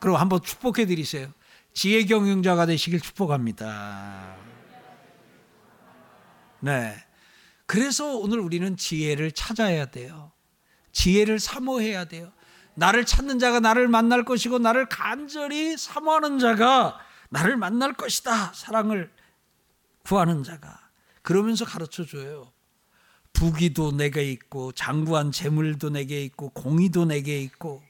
그럼 0.00 0.16
한번 0.16 0.42
축복해 0.42 0.86
드리세요. 0.86 1.32
지혜 1.72 2.04
경영자가 2.04 2.66
되시길 2.66 3.00
축복합니다. 3.00 4.36
네. 6.60 6.96
그래서 7.66 8.16
오늘 8.16 8.40
우리는 8.40 8.76
지혜를 8.76 9.30
찾아야 9.32 9.86
돼요. 9.86 10.32
지혜를 10.92 11.38
사모해야 11.38 12.06
돼요. 12.06 12.32
나를 12.74 13.06
찾는 13.06 13.38
자가 13.38 13.60
나를 13.60 13.86
만날 13.86 14.24
것이고 14.24 14.58
나를 14.58 14.88
간절히 14.88 15.76
사모하는 15.76 16.40
자가 16.40 16.98
나를 17.30 17.56
만날 17.56 17.94
것이다. 17.94 18.52
사랑을 18.52 19.10
구하는 20.04 20.42
자가. 20.42 20.90
그러면서 21.22 21.64
가르쳐 21.64 22.04
줘요. 22.04 22.52
부귀도 23.32 23.92
내게 23.92 24.30
있고 24.30 24.72
장구한 24.72 25.32
재물도 25.32 25.90
내게 25.90 26.22
있고 26.24 26.50
공의도 26.50 27.06
내게 27.06 27.40
있고 27.40 27.82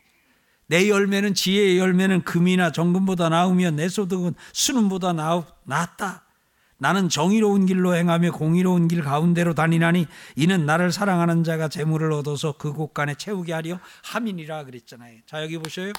내 0.67 0.89
열매는 0.89 1.35
지혜의 1.35 1.79
열매는 1.79 2.23
금이나 2.25 2.73
정금보다 2.73 3.29
나으며 3.29 3.71
내 3.71 3.89
소득은 3.89 4.35
수능보다 4.53 5.13
낫다. 5.65 6.25
나는 6.79 7.09
정의로운 7.09 7.67
길로 7.67 7.95
행하며 7.95 8.33
공의로운 8.33 8.89
길 8.89 9.03
가운데로 9.03 9.55
다니나니 9.55 10.07
이는 10.37 10.67
나를 10.67 10.91
사랑하는 10.93 11.45
자가 11.45 11.69
재물을 11.69 12.11
얻어서 12.13 12.53
그 12.59 12.73
곳간에 12.73 13.15
채우게 13.15 13.53
하려 13.53 13.79
함이니라 14.03 14.65
그랬잖아요. 14.65 15.21
자 15.27 15.43
여기 15.43 15.59
보셔요. 15.59 15.93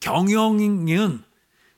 경영은 0.00 1.24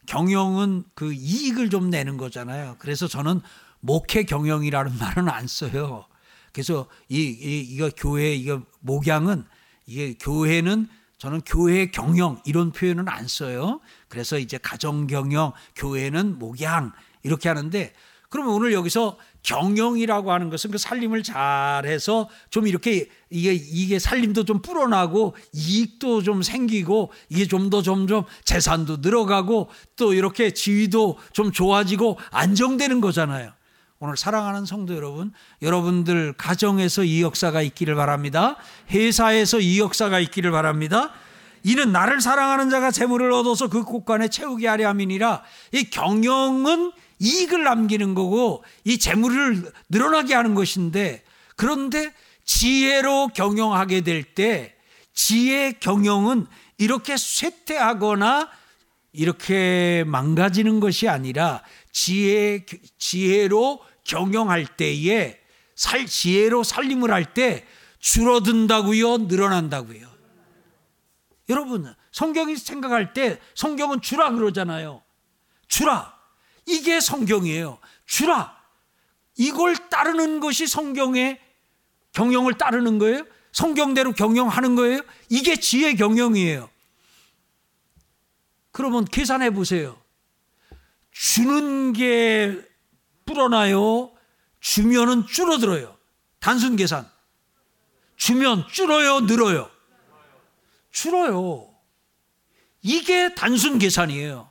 경영은 0.07 0.85
그 0.95 1.12
이익을 1.12 1.71
좀 1.71 1.90
내는 1.90 2.16
거잖아요. 2.16 2.77
그래서 2.79 3.07
저는 3.09 3.40
목회 3.81 4.25
경영이라는 4.25 4.97
말은 4.99 5.29
안 5.29 5.47
써요. 5.47 6.07
그래서 6.53 6.87
이, 7.09 7.21
이 7.21 7.61
이거 7.61 7.90
교회 7.97 8.35
이거 8.35 8.62
목양은 8.81 9.45
이게 9.87 10.14
교회는 10.19 10.88
저는 11.19 11.42
교회 11.47 11.90
경영 11.90 12.40
이런 12.45 12.73
표현은 12.73 13.09
안 13.09 13.29
써요. 13.29 13.81
그래서 14.09 14.38
이제 14.38 14.59
가정 14.59 15.07
경영, 15.07 15.53
교회는 15.75 16.38
목양 16.38 16.92
이렇게 17.23 17.49
하는데 17.49 17.92
그러면 18.29 18.55
오늘 18.55 18.73
여기서 18.73 19.19
경영이라고 19.46 20.32
하는 20.32 20.50
것은 20.50 20.72
그 20.72 20.78
살림을 20.78 21.22
잘해서 21.22 22.28
좀 22.50 22.66
이렇게 22.66 23.09
이게 23.30 23.54
이게 23.54 23.98
살림도 23.98 24.44
좀 24.44 24.61
불어나고 24.61 25.37
이익도 25.52 26.22
좀 26.22 26.42
생기고 26.42 27.12
이게 27.28 27.46
좀 27.46 27.70
더 27.70 27.82
점점 27.82 28.24
재산도 28.44 28.98
늘어가고 28.98 29.70
또 29.96 30.14
이렇게 30.14 30.52
지위도 30.52 31.18
좀 31.32 31.50
좋아지고 31.50 32.18
안정되는 32.30 33.00
거잖아요. 33.00 33.50
오늘 33.98 34.16
사랑하는 34.16 34.66
성도 34.66 34.94
여러분, 34.94 35.32
여러분들 35.62 36.35
가정에서 36.35 37.02
이 37.02 37.22
역사가 37.22 37.62
있기를 37.62 37.94
바랍니다. 37.94 38.56
회사에서 38.90 39.59
이 39.59 39.80
역사가 39.80 40.20
있기를 40.20 40.50
바랍니다. 40.50 41.12
이는 41.64 41.90
나를 41.90 42.20
사랑하는 42.20 42.70
자가 42.70 42.90
재물을 42.92 43.32
얻어서 43.32 43.68
그 43.68 43.82
곳간에 43.82 44.28
채우게 44.28 44.68
하려 44.68 44.88
함이니라. 44.88 45.42
이 45.72 45.90
경영은 45.90 46.92
이익을 47.18 47.62
남기는 47.64 48.14
거고 48.14 48.64
이 48.85 48.98
재물을 48.98 49.72
늘어나게 49.88 50.35
하는 50.35 50.55
것인데 50.55 51.22
그런데 51.57 52.12
지혜로 52.44 53.29
경영하게 53.29 54.02
될 54.02 54.35
때 54.35 54.74
지혜 55.12 55.72
경영은 55.72 56.46
이렇게 56.79 57.16
쇠퇴하거나 57.16 58.50
이렇게 59.12 60.05
망가지는 60.07 60.79
것이 60.79 61.09
아니라 61.09 61.62
지혜 61.90 62.66
지혜로 62.98 63.81
경영할 64.05 64.66
때에 64.76 65.40
살 65.74 66.07
지혜로 66.07 66.62
살림을 66.64 67.11
할 67.11 67.33
때 67.33 67.64
줄어든다고요, 67.98 69.18
늘어난다고요. 69.18 70.07
여러분, 71.48 71.92
성경이 72.12 72.57
생각할 72.57 73.12
때 73.14 73.40
성경은 73.55 74.00
주라 74.00 74.31
그러잖아요. 74.31 75.02
주라. 75.66 76.15
이게 76.66 77.00
성경이에요. 77.00 77.79
주라. 78.05 78.57
이걸 79.37 79.76
따르는 79.88 80.40
것이 80.40 80.66
성경의 80.66 81.40
경영을 82.12 82.59
따르는 82.59 82.98
거예요? 82.98 83.24
성경대로 83.52 84.12
경영하는 84.12 84.74
거예요? 84.74 85.00
이게 85.29 85.57
지혜 85.57 85.94
경영이에요. 85.94 86.68
그러면 88.72 89.05
계산해 89.05 89.50
보세요. 89.50 89.98
주는 91.11 91.92
게 91.92 92.61
불어나요? 93.24 94.12
주면은 94.61 95.26
줄어들어요. 95.26 95.96
단순 96.40 96.76
계산. 96.76 97.09
주면 98.16 98.66
줄어요, 98.68 99.20
늘어요? 99.20 99.70
줄어요. 100.90 101.74
이게 102.83 103.35
단순 103.35 103.79
계산이에요. 103.79 104.50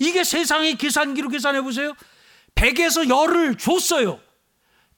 이게 0.00 0.24
세상의 0.24 0.76
계산기로 0.76 1.28
계산해 1.28 1.60
보세요. 1.60 1.94
100에서 2.54 3.08
열을 3.08 3.56
줬어요. 3.58 4.18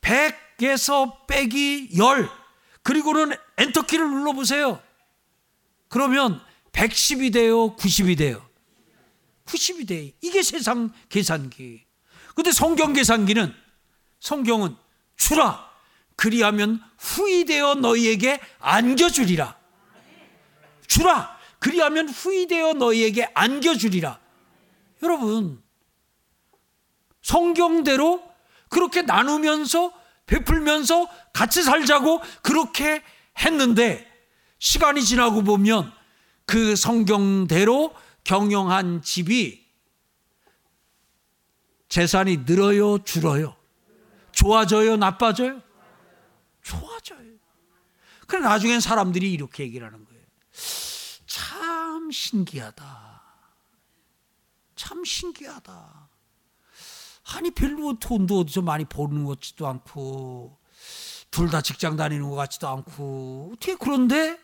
100에서 0.00 1.26
빼기 1.26 1.90
열. 1.98 2.30
그리고는 2.82 3.36
엔터키를 3.58 4.08
눌러보세요. 4.08 4.80
그러면 5.88 6.40
110이 6.70 7.32
돼요? 7.32 7.76
90이 7.76 8.16
돼요? 8.16 8.48
90이 9.46 9.88
돼. 9.88 10.12
이게 10.22 10.42
세상 10.42 10.92
계산기. 11.08 11.84
근데 12.34 12.52
성경 12.52 12.92
계산기는 12.92 13.52
성경은 14.20 14.76
주라. 15.16 15.68
그리하면 16.14 16.80
후이 16.98 17.44
되어 17.44 17.74
너희에게 17.74 18.40
안겨주리라. 18.60 19.58
주라. 20.86 21.36
그리하면 21.58 22.08
후이 22.08 22.46
되어 22.46 22.74
너희에게 22.74 23.28
안겨주리라. 23.34 24.21
여러분, 25.02 25.62
성경대로 27.22 28.22
그렇게 28.68 29.02
나누면서 29.02 29.92
베풀면서 30.26 31.08
같이 31.32 31.62
살자고 31.62 32.20
그렇게 32.42 33.02
했는데 33.38 34.08
시간이 34.58 35.02
지나고 35.02 35.42
보면 35.42 35.92
그 36.46 36.76
성경대로 36.76 37.94
경영한 38.24 39.02
집이 39.02 39.62
재산이 41.88 42.44
늘어요, 42.46 43.02
줄어요? 43.04 43.56
좋아져요, 44.32 44.96
나빠져요? 44.96 45.60
좋아져요. 46.62 47.32
그래 48.26 48.40
나중엔 48.40 48.80
사람들이 48.80 49.30
이렇게 49.30 49.64
얘기를 49.64 49.86
하는 49.86 50.04
거예요. 50.06 50.22
참 51.26 52.10
신기하다. 52.10 53.01
참 54.82 55.04
신기하다. 55.04 56.08
아니 57.36 57.52
별로 57.52 57.96
돈도 58.00 58.40
어디서 58.40 58.62
많이 58.62 58.84
버는 58.84 59.24
것 59.24 59.38
같지도 59.38 59.68
않고 59.68 60.58
둘 61.30 61.48
다 61.50 61.62
직장 61.62 61.94
다니는 61.96 62.28
것 62.28 62.34
같지도 62.34 62.66
않고 62.68 63.52
어떻게 63.52 63.76
그런데 63.76 64.38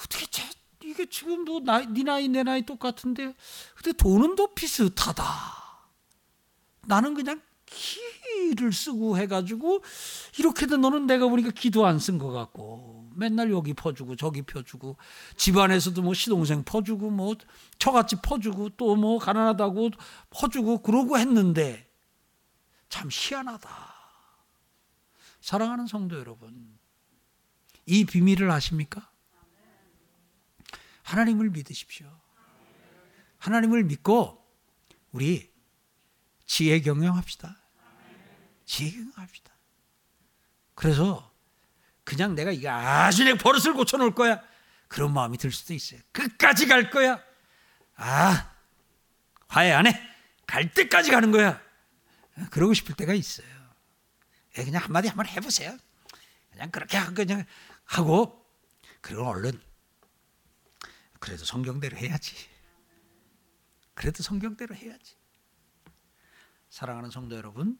어떻게 0.00 0.26
제, 0.26 0.44
이게 0.84 1.06
지금도 1.06 1.64
나이, 1.64 1.84
네 1.86 2.04
나이 2.04 2.28
내 2.28 2.44
나이 2.44 2.64
똑같은데 2.64 3.34
근데 3.74 3.92
돈은 3.92 4.36
더 4.36 4.46
비슷하다. 4.54 5.24
나는 6.86 7.14
그냥 7.14 7.42
기를 7.66 8.72
쓰고 8.72 9.18
해가지고 9.18 9.82
이렇게도 10.38 10.76
너는 10.76 11.06
내가 11.08 11.26
보니까 11.26 11.50
기도 11.50 11.86
안 11.86 11.98
쓴 11.98 12.18
것 12.18 12.30
같고 12.30 12.93
맨날 13.16 13.50
여기 13.50 13.74
퍼주고 13.74 14.16
저기 14.16 14.42
퍼주고 14.42 14.96
집안에서도 15.36 16.00
뭐 16.02 16.14
시동생 16.14 16.64
퍼주고 16.64 17.10
뭐 17.10 17.34
처갓집 17.78 18.22
퍼주고 18.22 18.70
또 18.70 18.96
뭐 18.96 19.18
가난하다고 19.18 19.90
퍼주고 20.30 20.82
그러고 20.82 21.18
했는데 21.18 21.90
참 22.88 23.08
희한하다. 23.10 23.68
사랑하는 25.40 25.86
성도 25.86 26.18
여러분, 26.18 26.78
이 27.86 28.04
비밀을 28.04 28.50
아십니까? 28.50 29.10
하나님을 31.02 31.50
믿으십시오. 31.50 32.08
하나님을 33.38 33.84
믿고 33.84 34.42
우리 35.12 35.52
지혜 36.46 36.80
경영합시다. 36.80 37.58
지혜 38.64 38.90
경영합시다. 38.92 39.52
그래서 40.74 41.33
그냥 42.04 42.34
내가 42.34 42.50
이게 42.50 42.68
아주 42.68 43.24
내 43.24 43.34
버릇을 43.34 43.72
고쳐놓을 43.74 44.14
거야. 44.14 44.42
그런 44.88 45.12
마음이 45.12 45.38
들 45.38 45.50
수도 45.50 45.74
있어요. 45.74 46.00
끝까지 46.12 46.66
갈 46.66 46.90
거야. 46.90 47.20
아, 47.96 48.52
화해 49.48 49.72
안 49.72 49.86
해. 49.86 50.00
갈 50.46 50.72
때까지 50.72 51.10
가는 51.10 51.30
거야. 51.30 51.60
그러고 52.50 52.74
싶을 52.74 52.94
때가 52.94 53.14
있어요. 53.14 53.46
예, 54.58 54.64
그냥 54.64 54.82
한마디 54.82 55.08
한번 55.08 55.26
해보세요. 55.26 55.76
그냥 56.50 56.70
그렇게 56.70 56.96
하고 56.96 57.14
그냥 57.14 57.44
하고 57.84 58.46
그리고 59.00 59.26
얼른 59.26 59.60
그래도 61.18 61.44
성경대로 61.44 61.96
해야지. 61.96 62.34
그래도 63.94 64.22
성경대로 64.22 64.74
해야지. 64.74 65.16
사랑하는 66.68 67.10
성도 67.10 67.36
여러분, 67.36 67.78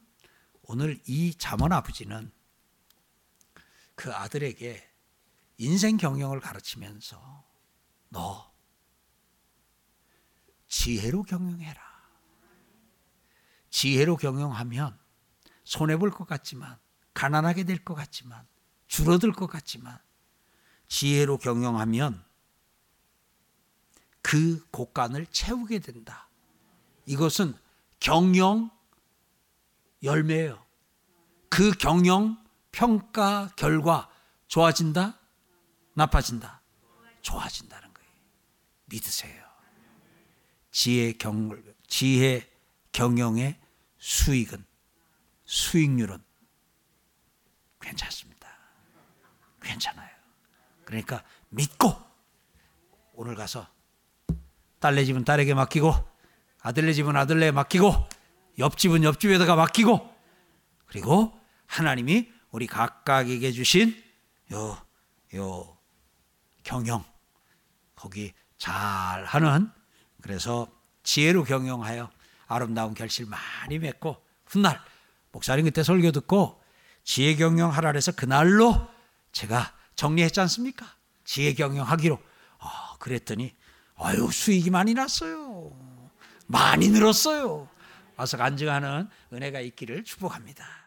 오늘 0.62 1.01
이 1.07 1.35
잠언 1.35 1.72
아버지는 1.72 2.31
그 3.95 4.12
아들에게 4.12 4.82
인생 5.59 5.97
경영을 5.97 6.40
가르치면서 6.40 7.45
너 8.09 8.53
지혜로 10.68 11.22
경영해라. 11.22 11.82
지혜로 13.70 14.16
경영하면 14.16 14.99
손해 15.64 15.97
볼 15.97 16.11
것 16.11 16.26
같지만 16.26 16.78
가난하게 17.14 17.64
될 17.64 17.84
것 17.84 17.95
같지만 17.95 18.47
줄어들 18.86 19.32
것 19.32 19.47
같지만 19.47 19.99
지혜로 20.88 21.38
경영하면 21.38 22.24
그 24.22 24.64
곳간을 24.70 25.26
채우게 25.26 25.78
된다. 25.80 26.28
이것은 27.07 27.55
경영 28.01 28.70
열매예요. 30.03 30.64
그 31.49 31.72
경영 31.72 32.43
평가 32.75 33.49
결과 33.55 34.11
좋아진다? 34.49 35.20
나빠진다? 35.95 36.61
좋아진다는 37.22 37.95
거예요. 37.95 38.11
믿으세요. 38.87 39.45
지혜 40.72 41.12
경 41.12 41.62
지혜 41.87 42.51
경영의 42.91 43.61
수익은 43.99 44.66
수익률은 45.45 46.18
괜찮습니다. 47.81 48.49
괜찮아요. 49.62 50.11
그러니까 50.85 51.22
믿고 51.51 51.95
오늘 53.12 53.37
가서 53.37 53.68
딸네 54.81 55.05
집은 55.05 55.25
딸에게 55.25 55.55
맡기고 55.55 55.95
아들네 56.61 56.93
집은 56.93 57.16
아들네 57.16 57.53
맡기고 57.53 58.09
옆집은 58.59 59.05
옆집에다가 59.05 59.55
맡기고 59.55 60.12
그리고 60.87 61.41
하나님이 61.66 62.34
우리 62.55 62.69
각각에게 62.69 63.51
주신 63.51 64.01
요, 64.53 64.79
요 65.35 65.77
경영 66.63 67.05
거기 67.97 68.33
잘 68.59 69.25
하는 69.25 69.69
그래서 70.23 70.71
지혜로 71.03 71.43
경영하여 71.43 72.09
아름다운 72.47 72.95
결실 72.95 73.27
많이 73.27 73.81
맺고 73.81 74.25
훗날 74.47 74.81
목사님 75.33 75.65
그때 75.65 75.83
설교 75.83 76.13
듣고 76.13 76.63
지혜 77.03 77.35
경영하라 77.35 77.91
그래서 77.91 78.13
그날로 78.13 78.89
제가 79.33 79.75
정리했지 79.97 80.39
않습니까? 80.43 80.87
지혜 81.25 81.55
경영하기로. 81.55 82.23
아, 82.59 82.95
그랬더니 83.01 83.53
아유 83.97 84.31
수익이 84.31 84.71
많이 84.71 84.95
났어요. 84.95 85.77
많이 86.47 86.89
늘었어요. 86.89 87.69
와서 88.15 88.37
간증하는 88.37 89.09
은혜가 89.33 89.59
있기를 89.59 90.05
축복합니다. 90.05 90.84